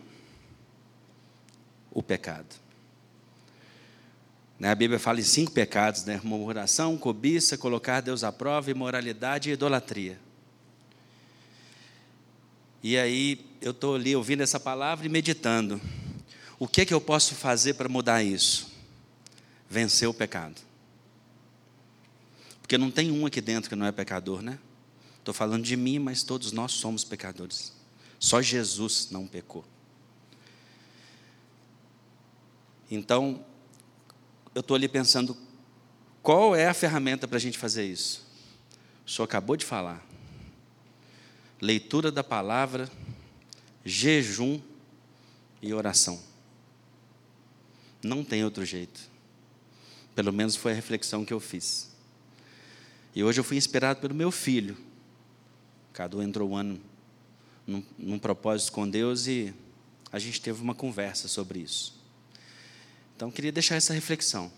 O 1.91 2.05
pecado. 2.05 2.68
Né, 4.59 4.71
a 4.71 4.75
Bíblia 4.75 4.99
fala 4.99 5.21
em 5.21 5.25
cinco 5.25 5.53
pecados, 5.53 6.05
né? 6.05 6.21
Murmuração, 6.25 6.99
cobiça, 6.99 7.57
colocar 7.57 8.01
Deus 8.01 8.25
à 8.25 8.33
prova, 8.33 8.71
imoralidade 8.71 9.51
e 9.51 9.53
idolatria. 9.53 10.19
E 12.83 12.97
aí 12.99 13.47
eu 13.61 13.71
estou 13.71 13.95
ali 13.95 14.17
ouvindo 14.17 14.43
essa 14.43 14.59
palavra 14.59 15.07
e 15.07 15.09
meditando. 15.09 15.81
O 16.59 16.67
que 16.67 16.81
é 16.81 16.85
que 16.85 16.95
eu 16.95 17.01
posso 17.01 17.37
fazer 17.37 17.75
para 17.75 17.89
mudar 17.89 18.23
isso? 18.23 18.73
Vencer 19.71 20.09
o 20.09 20.15
pecado. 20.15 20.61
Porque 22.61 22.77
não 22.77 22.91
tem 22.91 23.13
um 23.13 23.27
aqui 23.27 23.41
dentro 23.41 23.71
que 23.71 23.77
não 23.77 23.87
é 23.87 23.93
pecador, 23.93 24.43
né? 24.43 24.59
Estou 25.19 25.33
falando 25.33 25.63
de 25.63 25.77
mim, 25.77 25.99
mas 25.99 26.23
todos 26.23 26.53
nós 26.53 26.73
somos 26.73 27.05
pecadores. 27.05 27.73
Só 28.19 28.43
Jesus 28.43 29.09
não 29.11 29.27
pecou. 29.27 29.65
Então, 32.91 33.45
eu 34.59 34.61
estou 34.61 34.75
ali 34.75 34.89
pensando, 34.89 35.37
qual 36.21 36.57
é 36.57 36.67
a 36.67 36.75
ferramenta 36.75 37.29
para 37.29 37.37
a 37.37 37.41
gente 37.41 37.57
fazer 37.57 37.87
isso? 37.87 38.27
O 39.07 39.11
senhor 39.11 39.25
acabou 39.25 39.57
de 39.57 39.65
falar. 39.65 40.05
Leitura 41.61 42.11
da 42.11 42.25
palavra, 42.25 42.91
jejum 43.85 44.61
e 45.63 45.73
oração. 45.73 46.21
Não 48.03 48.25
tem 48.25 48.43
outro 48.45 48.65
jeito. 48.65 49.01
Pelo 50.13 50.33
menos 50.33 50.57
foi 50.57 50.73
a 50.73 50.75
reflexão 50.75 51.25
que 51.25 51.33
eu 51.33 51.39
fiz. 51.39 51.93
E 53.15 53.23
hoje 53.23 53.39
eu 53.39 53.45
fui 53.45 53.57
inspirado 53.57 54.01
pelo 54.01 54.15
meu 54.15 54.33
filho. 54.33 54.77
Cadu 55.93 56.21
entrou 56.21 56.51
o 56.51 56.57
ano 56.57 56.81
num, 57.65 57.85
num 57.97 58.19
propósito 58.19 58.73
com 58.73 58.91
Deus 58.91 59.29
e 59.29 59.55
a 60.11 60.19
gente 60.19 60.41
teve 60.41 60.61
uma 60.61 60.75
conversa 60.75 61.29
sobre 61.29 61.61
isso. 61.61 61.98
Então, 63.19 63.33
queria 63.33 63.51
deixar 63.51 63.75
essa 63.75 63.93
reflexão. 63.93 64.49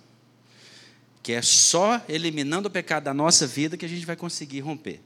Que 1.23 1.33
é 1.33 1.41
só 1.41 2.05
eliminando 2.07 2.69
o 2.69 2.71
pecado 2.71 3.05
da 3.05 3.15
nossa 3.15 3.47
vida 3.47 3.75
que 3.75 3.87
a 3.87 3.89
gente 3.89 4.05
vai 4.05 4.17
conseguir 4.17 4.61
romper. 4.61 5.01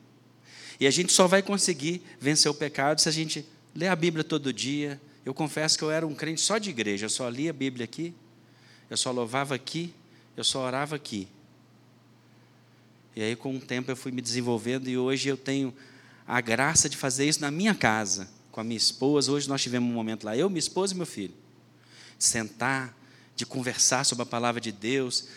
E 0.80 0.88
a 0.88 0.90
gente 0.90 1.12
só 1.12 1.28
vai 1.28 1.40
conseguir 1.40 2.02
vencer 2.18 2.50
o 2.50 2.54
pecado 2.54 3.00
se 3.00 3.08
a 3.08 3.12
gente 3.12 3.46
ler 3.72 3.86
a 3.86 3.94
Bíblia 3.94 4.24
todo 4.24 4.52
dia. 4.52 5.00
Eu 5.24 5.32
confesso 5.32 5.78
que 5.78 5.84
eu 5.84 5.90
era 5.92 6.04
um 6.04 6.16
crente 6.16 6.40
só 6.40 6.58
de 6.58 6.68
igreja, 6.68 7.06
eu 7.06 7.10
só 7.10 7.28
lia 7.28 7.50
a 7.50 7.52
Bíblia 7.52 7.84
aqui, 7.84 8.12
eu 8.90 8.96
só 8.96 9.12
louvava 9.12 9.54
aqui, 9.54 9.94
eu 10.36 10.42
só 10.42 10.66
orava 10.66 10.96
aqui. 10.96 11.28
E 13.14 13.22
aí, 13.22 13.36
com 13.36 13.54
o 13.54 13.60
tempo, 13.60 13.88
eu 13.88 13.94
fui 13.94 14.10
me 14.10 14.20
desenvolvendo 14.20 14.88
e 14.88 14.98
hoje 14.98 15.28
eu 15.28 15.36
tenho 15.36 15.72
a 16.26 16.40
graça 16.40 16.88
de 16.88 16.96
fazer 16.96 17.28
isso 17.28 17.40
na 17.40 17.52
minha 17.52 17.72
casa, 17.72 18.28
com 18.50 18.60
a 18.60 18.64
minha 18.64 18.76
esposa. 18.76 19.30
Hoje 19.30 19.48
nós 19.48 19.62
tivemos 19.62 19.88
um 19.88 19.94
momento 19.94 20.24
lá, 20.24 20.36
eu, 20.36 20.50
minha 20.50 20.58
esposa 20.58 20.92
e 20.92 20.96
meu 20.96 21.06
filho. 21.06 21.34
Sentar, 22.18 22.92
de 23.36 23.44
conversar 23.44 24.04
sobre 24.04 24.22
a 24.22 24.26
palavra 24.26 24.60
de 24.60 24.72
Deus. 24.72 25.28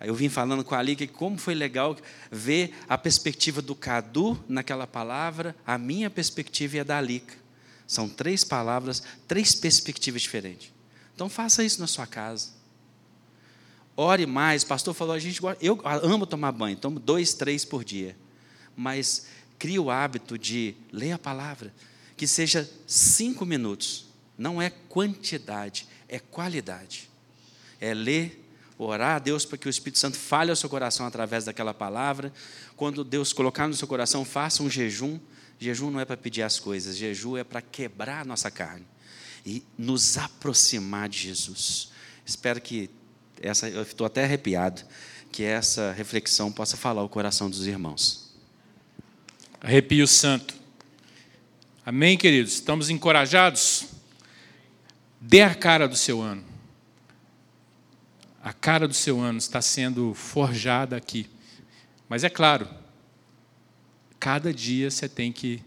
Eu 0.00 0.14
vim 0.14 0.28
falando 0.28 0.62
com 0.62 0.74
a 0.74 0.78
Ali 0.78 1.06
como 1.06 1.38
foi 1.38 1.54
legal 1.54 1.96
ver 2.30 2.74
a 2.88 2.98
perspectiva 2.98 3.62
do 3.62 3.74
Cadu 3.74 4.38
naquela 4.48 4.86
palavra, 4.86 5.56
a 5.66 5.78
minha 5.78 6.10
perspectiva 6.10 6.76
e 6.76 6.80
a 6.80 6.84
da 6.84 6.98
Alica. 6.98 7.34
São 7.86 8.08
três 8.08 8.44
palavras, 8.44 9.02
três 9.28 9.54
perspectivas 9.54 10.22
diferentes. 10.22 10.72
Então 11.14 11.28
faça 11.28 11.64
isso 11.64 11.80
na 11.80 11.86
sua 11.86 12.06
casa. 12.06 12.50
Ore 13.96 14.26
mais. 14.26 14.62
O 14.62 14.66
pastor 14.66 14.92
falou, 14.92 15.14
a 15.14 15.18
gente 15.18 15.40
eu 15.60 15.80
amo 15.84 16.26
tomar 16.26 16.52
banho, 16.52 16.76
tomo 16.76 17.00
dois, 17.00 17.32
três 17.32 17.64
por 17.64 17.82
dia. 17.82 18.16
Mas 18.76 19.26
crie 19.58 19.78
o 19.78 19.90
hábito 19.90 20.38
de 20.38 20.74
ler 20.92 21.12
a 21.12 21.18
palavra, 21.18 21.72
que 22.16 22.26
seja 22.26 22.70
cinco 22.86 23.46
minutos. 23.46 24.06
Não 24.36 24.60
é 24.60 24.68
quantidade, 24.68 25.88
é 26.06 26.18
qualidade. 26.18 27.08
É 27.80 27.94
ler, 27.94 28.44
orar 28.78 29.16
a 29.16 29.18
Deus 29.18 29.44
para 29.44 29.58
que 29.58 29.66
o 29.66 29.70
Espírito 29.70 29.98
Santo 29.98 30.16
fale 30.16 30.50
ao 30.50 30.56
seu 30.56 30.68
coração 30.68 31.06
através 31.06 31.44
daquela 31.44 31.74
palavra. 31.74 32.32
Quando 32.76 33.04
Deus 33.04 33.32
colocar 33.32 33.66
no 33.66 33.74
seu 33.74 33.88
coração, 33.88 34.24
faça 34.24 34.62
um 34.62 34.70
jejum. 34.70 35.18
Jejum 35.58 35.90
não 35.90 36.00
é 36.00 36.04
para 36.04 36.16
pedir 36.16 36.42
as 36.42 36.58
coisas, 36.58 36.96
jejum 36.96 37.36
é 37.36 37.44
para 37.44 37.62
quebrar 37.62 38.20
a 38.20 38.24
nossa 38.24 38.50
carne 38.50 38.84
e 39.44 39.62
nos 39.78 40.18
aproximar 40.18 41.08
de 41.08 41.18
Jesus. 41.18 41.90
Espero 42.26 42.60
que 42.60 42.90
essa, 43.40 43.68
eu 43.68 43.82
estou 43.82 44.06
até 44.06 44.24
arrepiado, 44.24 44.82
que 45.30 45.44
essa 45.44 45.92
reflexão 45.92 46.50
possa 46.50 46.76
falar 46.76 47.02
o 47.02 47.08
coração 47.08 47.48
dos 47.48 47.66
irmãos. 47.66 48.34
Arrepio 49.60 50.06
santo. 50.06 50.54
Amém, 51.84 52.18
queridos? 52.18 52.54
Estamos 52.54 52.90
encorajados? 52.90 53.86
Dê 55.20 55.42
a 55.42 55.54
cara 55.54 55.86
do 55.86 55.96
seu 55.96 56.20
ano. 56.20 56.44
A 58.46 58.52
cara 58.52 58.86
do 58.86 58.94
seu 58.94 59.20
ano 59.20 59.38
está 59.38 59.60
sendo 59.60 60.14
forjada 60.14 60.96
aqui. 60.96 61.28
Mas 62.08 62.22
é 62.22 62.30
claro, 62.30 62.68
cada 64.20 64.54
dia 64.54 64.88
você 64.88 65.08
tem 65.08 65.32
que 65.32 65.60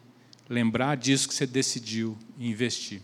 lembrar 0.48 0.96
disso 0.96 1.28
que 1.28 1.34
você 1.34 1.46
decidiu 1.46 2.18
investir. 2.40 3.02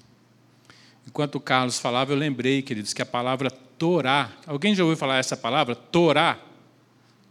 Enquanto 1.05 1.35
o 1.35 1.41
Carlos 1.41 1.77
falava, 1.77 2.13
eu 2.13 2.15
lembrei, 2.15 2.61
queridos, 2.61 2.93
que 2.93 3.01
a 3.01 3.05
palavra 3.05 3.51
Torá, 3.51 4.31
alguém 4.47 4.73
já 4.73 4.81
ouviu 4.81 4.95
falar 4.95 5.17
essa 5.17 5.35
palavra? 5.35 5.75
Torá. 5.75 6.39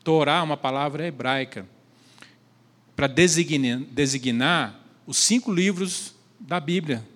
Torá 0.02 0.40
é 0.40 0.42
uma 0.42 0.58
palavra 0.58 1.06
hebraica 1.06 1.66
para 2.94 3.06
designar, 3.06 3.78
designar 3.90 4.80
os 5.06 5.16
cinco 5.16 5.50
livros 5.50 6.14
da 6.38 6.60
Bíblia, 6.60 7.08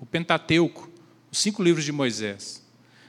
o 0.00 0.06
Pentateuco, 0.06 0.90
os 1.30 1.38
cinco 1.38 1.62
livros 1.62 1.84
de 1.84 1.92
Moisés. 1.92 2.66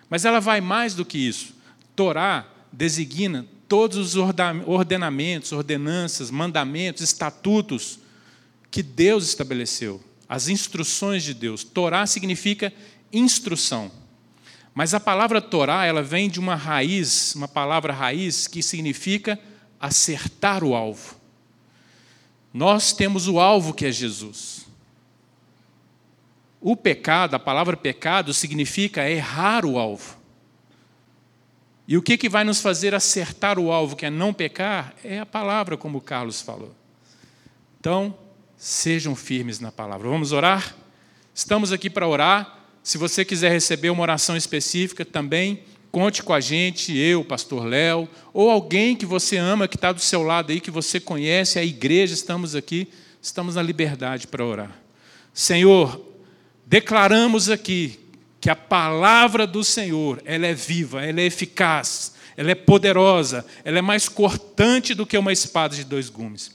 Mas 0.08 0.24
ela 0.24 0.40
vai 0.40 0.62
mais 0.62 0.94
do 0.94 1.04
que 1.04 1.18
isso. 1.18 1.63
Torá 1.96 2.48
designa 2.72 3.46
todos 3.68 4.16
os 4.16 4.34
ordenamentos, 4.66 5.52
ordenanças, 5.52 6.30
mandamentos, 6.30 7.02
estatutos 7.02 8.00
que 8.70 8.84
Deus 8.84 9.28
estabeleceu, 9.28 10.02
as 10.28 10.48
instruções 10.48 11.24
de 11.24 11.34
Deus. 11.34 11.64
Torá 11.64 12.06
significa 12.06 12.74
instrução. 13.12 13.92
Mas 14.74 14.94
a 14.94 15.00
palavra 15.00 15.40
Torá, 15.40 15.86
ela 15.86 16.02
vem 16.02 16.30
de 16.30 16.40
uma 16.40 16.56
raiz, 16.56 17.36
uma 17.36 17.48
palavra 17.48 17.94
raiz 17.94 18.48
que 18.48 18.64
significa 18.64 19.40
acertar 19.80 20.64
o 20.64 20.74
alvo. 20.74 21.16
Nós 22.54 22.94
temos 22.94 23.28
o 23.28 23.40
alvo 23.40 23.74
que 23.74 23.86
é 23.86 23.92
Jesus. 23.92 24.66
O 26.60 26.76
pecado, 26.76 27.36
a 27.36 27.40
palavra 27.40 27.76
pecado, 27.76 28.34
significa 28.34 29.10
errar 29.10 29.66
o 29.66 29.78
alvo. 29.78 30.23
E 31.88 31.98
o 31.98 32.02
que, 32.02 32.18
que 32.18 32.30
vai 32.30 32.44
nos 32.44 32.62
fazer 32.62 32.96
acertar 32.96 33.60
o 33.60 33.72
alvo, 33.72 33.96
que 33.96 34.06
é 34.06 34.10
não 34.10 34.34
pecar? 34.34 34.94
É 35.04 35.20
a 35.20 35.26
palavra, 35.26 35.76
como 35.76 35.98
o 35.98 36.02
Carlos 36.02 36.42
falou. 36.42 36.74
Então, 37.80 38.18
sejam 38.58 39.16
firmes 39.16 39.60
na 39.60 39.72
palavra. 39.72 40.08
Vamos 40.08 40.32
orar? 40.32 40.76
Estamos 41.34 41.72
aqui 41.72 41.90
para 41.90 42.08
orar. 42.08 42.60
Se 42.82 42.98
você 42.98 43.26
quiser 43.26 43.52
receber 43.52 43.90
uma 43.90 44.02
oração 44.02 44.38
específica 44.38 45.04
também, 45.04 45.64
Conte 45.94 46.24
com 46.24 46.34
a 46.34 46.40
gente, 46.40 46.98
eu, 46.98 47.24
pastor 47.24 47.66
Léo, 47.66 48.10
ou 48.34 48.50
alguém 48.50 48.96
que 48.96 49.06
você 49.06 49.38
ama, 49.38 49.68
que 49.68 49.76
está 49.76 49.92
do 49.92 50.02
seu 50.02 50.24
lado 50.24 50.52
aí, 50.52 50.60
que 50.60 50.72
você 50.72 51.00
conhece, 51.00 51.60
a 51.60 51.64
igreja, 51.64 52.16
estamos 52.16 52.56
aqui, 52.56 52.88
estamos 53.22 53.54
na 53.54 53.62
liberdade 53.62 54.26
para 54.26 54.44
orar. 54.44 54.76
Senhor, 55.32 56.04
declaramos 56.66 57.48
aqui 57.48 58.00
que 58.44 58.50
a 58.50 58.58
palavra 58.58 59.48
do 59.48 59.64
Senhor, 59.64 60.22
ela 60.26 60.46
é 60.46 60.54
viva, 60.54 61.02
ela 61.02 61.22
é 61.22 61.24
eficaz, 61.24 62.16
ela 62.36 62.52
é 62.52 62.56
poderosa, 62.56 63.46
ela 63.64 63.80
é 63.80 63.82
mais 63.82 64.10
cortante 64.10 64.94
do 64.94 65.06
que 65.06 65.18
uma 65.18 65.32
espada 65.32 65.74
de 65.74 65.86
dois 65.86 66.10
gumes. 66.10 66.52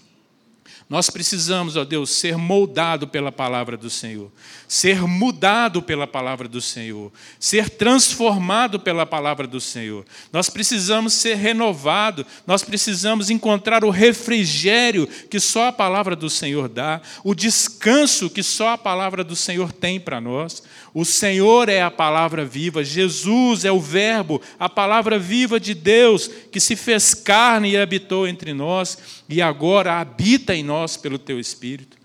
Nós 0.88 1.10
precisamos, 1.10 1.76
ó 1.76 1.84
Deus, 1.84 2.08
ser 2.10 2.38
moldado 2.38 3.06
pela 3.06 3.30
palavra 3.30 3.76
do 3.76 3.90
Senhor, 3.90 4.32
ser 4.66 5.02
mudado 5.02 5.82
pela 5.82 6.06
palavra 6.06 6.48
do 6.48 6.62
Senhor, 6.62 7.12
ser 7.38 7.68
transformado 7.68 8.80
pela 8.80 9.04
palavra 9.04 9.46
do 9.46 9.60
Senhor. 9.60 10.04
Nós 10.32 10.48
precisamos 10.48 11.12
ser 11.12 11.36
renovado, 11.36 12.24
nós 12.46 12.62
precisamos 12.62 13.28
encontrar 13.28 13.84
o 13.84 13.90
refrigério 13.90 15.06
que 15.30 15.38
só 15.38 15.68
a 15.68 15.72
palavra 15.72 16.16
do 16.16 16.30
Senhor 16.30 16.70
dá, 16.70 17.02
o 17.22 17.34
descanso 17.34 18.30
que 18.30 18.42
só 18.42 18.70
a 18.70 18.78
palavra 18.78 19.22
do 19.22 19.36
Senhor 19.36 19.70
tem 19.70 20.00
para 20.00 20.22
nós. 20.22 20.62
O 20.94 21.04
Senhor 21.04 21.68
é 21.68 21.82
a 21.82 21.90
palavra 21.90 22.44
viva, 22.44 22.82
Jesus 22.82 23.64
é 23.64 23.70
o 23.70 23.80
Verbo, 23.80 24.40
a 24.58 24.68
palavra 24.68 25.18
viva 25.18 25.60
de 25.60 25.74
Deus 25.74 26.28
que 26.50 26.60
se 26.60 26.74
fez 26.74 27.14
carne 27.14 27.70
e 27.70 27.76
habitou 27.76 28.26
entre 28.26 28.52
nós 28.52 29.22
e 29.28 29.42
agora 29.42 30.00
habita 30.00 30.54
em 30.54 30.62
nós 30.62 30.96
pelo 30.96 31.18
teu 31.18 31.38
Espírito. 31.38 31.98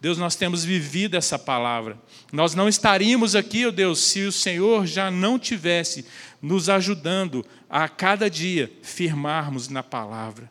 Deus, 0.00 0.16
nós 0.16 0.34
temos 0.34 0.64
vivido 0.64 1.14
essa 1.14 1.38
palavra. 1.38 1.98
Nós 2.32 2.54
não 2.54 2.68
estaríamos 2.68 3.36
aqui, 3.36 3.66
ó 3.66 3.68
oh 3.68 3.72
Deus, 3.72 4.00
se 4.00 4.22
o 4.22 4.32
Senhor 4.32 4.86
já 4.86 5.10
não 5.10 5.38
tivesse 5.38 6.06
nos 6.40 6.70
ajudando 6.70 7.44
a 7.68 7.86
cada 7.86 8.30
dia 8.30 8.72
firmarmos 8.82 9.68
na 9.68 9.82
palavra. 9.82 10.48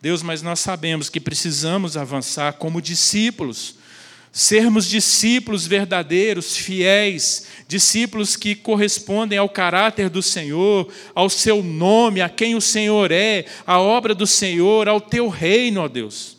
Deus, 0.00 0.22
mas 0.22 0.42
nós 0.42 0.60
sabemos 0.60 1.08
que 1.08 1.18
precisamos 1.18 1.96
avançar 1.96 2.52
como 2.52 2.80
discípulos, 2.80 3.74
sermos 4.32 4.86
discípulos 4.86 5.66
verdadeiros, 5.66 6.56
fiéis, 6.56 7.46
discípulos 7.66 8.36
que 8.36 8.54
correspondem 8.54 9.38
ao 9.38 9.48
caráter 9.48 10.08
do 10.08 10.22
Senhor, 10.22 10.92
ao 11.14 11.28
seu 11.28 11.62
nome, 11.62 12.20
a 12.20 12.28
quem 12.28 12.54
o 12.54 12.60
Senhor 12.60 13.10
é, 13.10 13.44
à 13.66 13.80
obra 13.80 14.14
do 14.14 14.26
Senhor, 14.26 14.88
ao 14.88 15.00
teu 15.00 15.28
reino, 15.28 15.80
ó 15.80 15.88
Deus. 15.88 16.36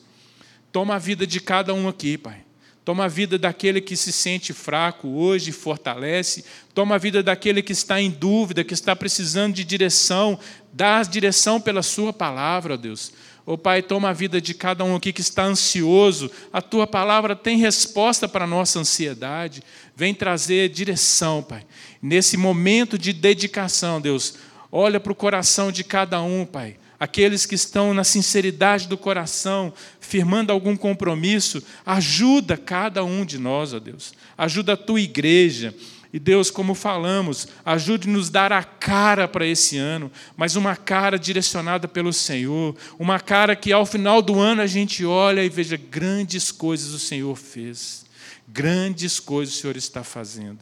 Toma 0.72 0.96
a 0.96 1.00
vida 1.00 1.26
de 1.26 1.40
cada 1.40 1.74
um 1.74 1.88
aqui, 1.88 2.18
Pai. 2.18 2.50
Toma 2.86 3.06
a 3.06 3.08
vida 3.08 3.38
daquele 3.38 3.82
que 3.82 3.96
se 3.96 4.12
sente 4.12 4.52
fraco 4.52 5.08
hoje, 5.10 5.52
fortalece. 5.52 6.44
Toma 6.74 6.96
a 6.96 6.98
vida 6.98 7.22
daquele 7.22 7.62
que 7.62 7.72
está 7.72 8.02
em 8.02 8.10
dúvida, 8.10 8.64
que 8.64 8.74
está 8.74 8.96
precisando 8.96 9.54
de 9.54 9.64
direção. 9.64 10.40
Dá 10.74 11.04
direção 11.04 11.62
pela 11.62 11.84
Sua 11.84 12.12
palavra, 12.12 12.74
ó 12.74 12.78
Deus. 12.78 13.12
Ô 13.50 13.54
oh, 13.54 13.58
Pai, 13.58 13.82
toma 13.82 14.10
a 14.10 14.14
vida 14.14 14.40
de 14.40 14.54
cada 14.54 14.84
um 14.84 14.96
aqui 14.96 15.12
que 15.12 15.22
está 15.22 15.44
ansioso. 15.44 16.30
A 16.54 16.62
tua 16.62 16.86
palavra 16.86 17.36
tem 17.36 17.58
resposta 17.58 18.28
para 18.28 18.46
a 18.46 18.48
nossa 18.48 18.78
ansiedade. 18.78 19.64
Vem 19.96 20.14
trazer 20.14 20.70
direção, 20.70 21.42
Pai. 21.42 21.66
Nesse 22.00 22.38
momento 22.38 22.96
de 22.96 23.12
dedicação, 23.12 24.00
Deus, 24.00 24.36
olha 24.72 25.00
para 25.00 25.12
o 25.12 25.16
coração 25.16 25.72
de 25.72 25.84
cada 25.84 26.22
um, 26.22 26.46
Pai. 26.46 26.78
Aqueles 27.00 27.48
que 27.48 27.56
estão 27.56 27.92
na 27.92 28.04
sinceridade 28.04 28.88
do 28.88 28.96
coração, 28.96 29.74
firmando 30.00 30.54
algum 30.54 30.78
compromisso, 30.78 31.64
ajuda 31.84 32.56
cada 32.56 33.04
um 33.04 33.26
de 33.26 33.40
nós, 33.40 33.74
ó 33.74 33.80
Deus. 33.80 34.14
Ajuda 34.38 34.74
a 34.74 34.78
tua 34.78 35.02
igreja. 35.02 35.74
E 36.12 36.18
Deus, 36.18 36.50
como 36.50 36.74
falamos, 36.74 37.48
ajude-nos 37.64 38.30
a 38.30 38.32
dar 38.32 38.54
a 38.54 38.64
cara 38.64 39.28
para 39.28 39.46
esse 39.46 39.78
ano, 39.78 40.12
mas 40.36 40.56
uma 40.56 40.76
cara 40.76 41.20
direcionada 41.20 41.88
pelo 41.88 42.12
Senhor, 42.12 42.76
uma 42.98 43.20
cara 43.20 43.56
que 43.56 43.72
ao 43.72 43.86
final 43.86 44.20
do 44.20 44.40
ano 44.40 44.62
a 44.62 44.68
gente 44.68 45.06
olha 45.06 45.44
e 45.44 45.50
veja 45.50 45.78
grandes 45.78 46.52
coisas 46.52 46.94
o 46.94 47.00
Senhor 47.00 47.36
fez, 47.36 48.06
grandes 48.48 49.20
coisas 49.20 49.56
o 49.56 49.58
Senhor 49.60 49.78
está 49.78 50.04
fazendo. 50.04 50.60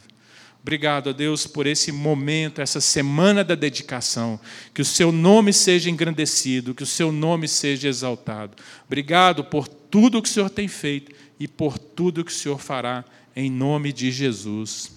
Obrigado 0.62 1.12
a 1.12 1.14
Deus 1.14 1.48
por 1.48 1.66
esse 1.66 1.94
momento, 1.94 2.60
essa 2.60 2.82
semana 2.82 3.42
da 3.42 3.56
dedicação. 3.56 4.38
Que 4.74 4.82
o 4.82 4.86
seu 4.86 5.14
nome 5.14 5.54
seja 5.54 5.90
engrandecido, 5.90 6.76
que 6.76 6.84
o 6.84 6.86
seu 6.86 7.10
nome 7.10 7.48
seja 7.48 7.88
exaltado. 7.88 8.58
Obrigado 8.86 9.46
por 9.46 9.66
tudo 9.66 10.22
que 10.22 10.28
o 10.28 10.32
Senhor 10.32 10.50
tem 10.50 10.68
feito 10.68 11.14
e 11.40 11.48
por 11.48 11.78
tudo 11.78 12.26
que 12.26 12.32
o 12.32 12.36
Senhor 12.36 12.60
fará, 12.60 13.06
em 13.34 13.50
nome 13.50 13.94
de 13.94 14.12
Jesus. 14.12 14.97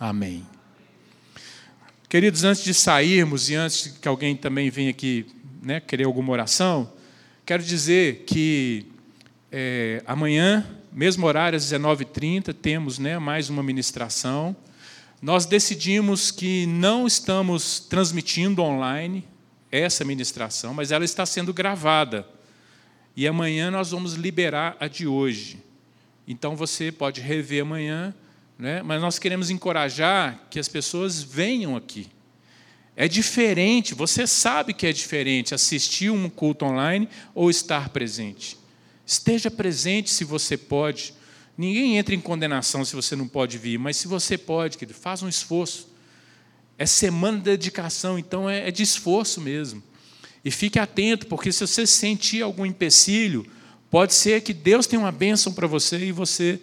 Amém. 0.00 0.44
Queridos, 2.08 2.42
antes 2.42 2.64
de 2.64 2.74
sairmos 2.74 3.48
e 3.50 3.54
antes 3.54 3.86
que 4.00 4.08
alguém 4.08 4.34
também 4.34 4.70
venha 4.70 4.90
aqui 4.90 5.26
né, 5.62 5.78
querer 5.78 6.04
alguma 6.04 6.32
oração, 6.32 6.92
quero 7.46 7.62
dizer 7.62 8.24
que 8.26 8.86
é, 9.52 10.02
amanhã, 10.06 10.66
mesmo 10.90 11.24
horário, 11.26 11.56
às 11.56 11.70
19h30, 11.70 12.52
temos 12.54 12.98
né, 12.98 13.18
mais 13.18 13.48
uma 13.48 13.62
ministração 13.62 14.56
nós 15.22 15.44
decidimos 15.44 16.30
que 16.30 16.64
não 16.64 17.06
estamos 17.06 17.78
transmitindo 17.78 18.62
online 18.62 19.28
essa 19.70 20.02
ministração, 20.02 20.72
mas 20.72 20.90
ela 20.90 21.04
está 21.04 21.26
sendo 21.26 21.52
gravada. 21.52 22.26
E 23.14 23.28
amanhã 23.28 23.70
nós 23.70 23.90
vamos 23.90 24.14
liberar 24.14 24.78
a 24.80 24.88
de 24.88 25.06
hoje. 25.06 25.62
Então 26.26 26.56
você 26.56 26.90
pode 26.90 27.20
rever 27.20 27.62
amanhã, 27.62 28.14
né? 28.60 28.82
mas 28.82 29.00
nós 29.00 29.18
queremos 29.18 29.50
encorajar 29.50 30.46
que 30.50 30.58
as 30.58 30.68
pessoas 30.68 31.22
venham 31.22 31.76
aqui. 31.76 32.08
É 32.94 33.08
diferente, 33.08 33.94
você 33.94 34.26
sabe 34.26 34.74
que 34.74 34.86
é 34.86 34.92
diferente 34.92 35.54
assistir 35.54 36.10
um 36.10 36.28
culto 36.28 36.66
online 36.66 37.08
ou 37.34 37.48
estar 37.48 37.88
presente. 37.88 38.58
Esteja 39.06 39.50
presente 39.50 40.10
se 40.10 40.22
você 40.22 40.56
pode. 40.56 41.14
Ninguém 41.56 41.96
entra 41.96 42.14
em 42.14 42.20
condenação 42.20 42.84
se 42.84 42.94
você 42.94 43.16
não 43.16 43.26
pode 43.26 43.56
vir, 43.56 43.78
mas 43.78 43.96
se 43.96 44.06
você 44.06 44.36
pode, 44.36 44.76
querido, 44.76 44.98
faz 44.98 45.22
um 45.22 45.28
esforço. 45.28 45.88
É 46.76 46.84
semana 46.84 47.38
de 47.38 47.44
dedicação, 47.44 48.18
então 48.18 48.48
é, 48.48 48.68
é 48.68 48.70
de 48.70 48.82
esforço 48.82 49.40
mesmo. 49.40 49.82
E 50.44 50.50
fique 50.50 50.78
atento, 50.78 51.26
porque 51.26 51.52
se 51.52 51.66
você 51.66 51.86
sentir 51.86 52.42
algum 52.42 52.66
empecilho, 52.66 53.46
pode 53.90 54.14
ser 54.14 54.42
que 54.42 54.52
Deus 54.52 54.86
tenha 54.86 55.00
uma 55.00 55.12
bênção 55.12 55.52
para 55.52 55.66
você 55.66 55.98
e 55.98 56.12
você, 56.12 56.60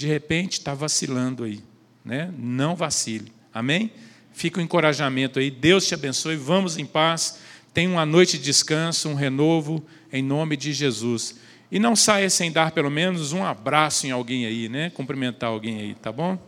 de 0.00 0.06
repente, 0.06 0.54
está 0.54 0.72
vacilando 0.72 1.44
aí. 1.44 1.60
Né? 2.02 2.32
Não 2.38 2.74
vacile. 2.74 3.30
Amém? 3.52 3.92
Fica 4.32 4.58
o 4.58 4.62
um 4.62 4.64
encorajamento 4.64 5.38
aí. 5.38 5.50
Deus 5.50 5.86
te 5.86 5.92
abençoe. 5.92 6.36
Vamos 6.36 6.78
em 6.78 6.86
paz. 6.86 7.38
Tenha 7.74 7.90
uma 7.90 8.06
noite 8.06 8.38
de 8.38 8.44
descanso, 8.44 9.10
um 9.10 9.14
renovo, 9.14 9.84
em 10.10 10.22
nome 10.22 10.56
de 10.56 10.72
Jesus. 10.72 11.38
E 11.70 11.78
não 11.78 11.94
saia 11.94 12.30
sem 12.30 12.50
dar 12.50 12.70
pelo 12.70 12.90
menos 12.90 13.34
um 13.34 13.44
abraço 13.44 14.06
em 14.06 14.10
alguém 14.10 14.46
aí, 14.46 14.70
né? 14.70 14.88
Cumprimentar 14.88 15.50
alguém 15.50 15.78
aí, 15.78 15.94
tá 15.94 16.10
bom? 16.10 16.38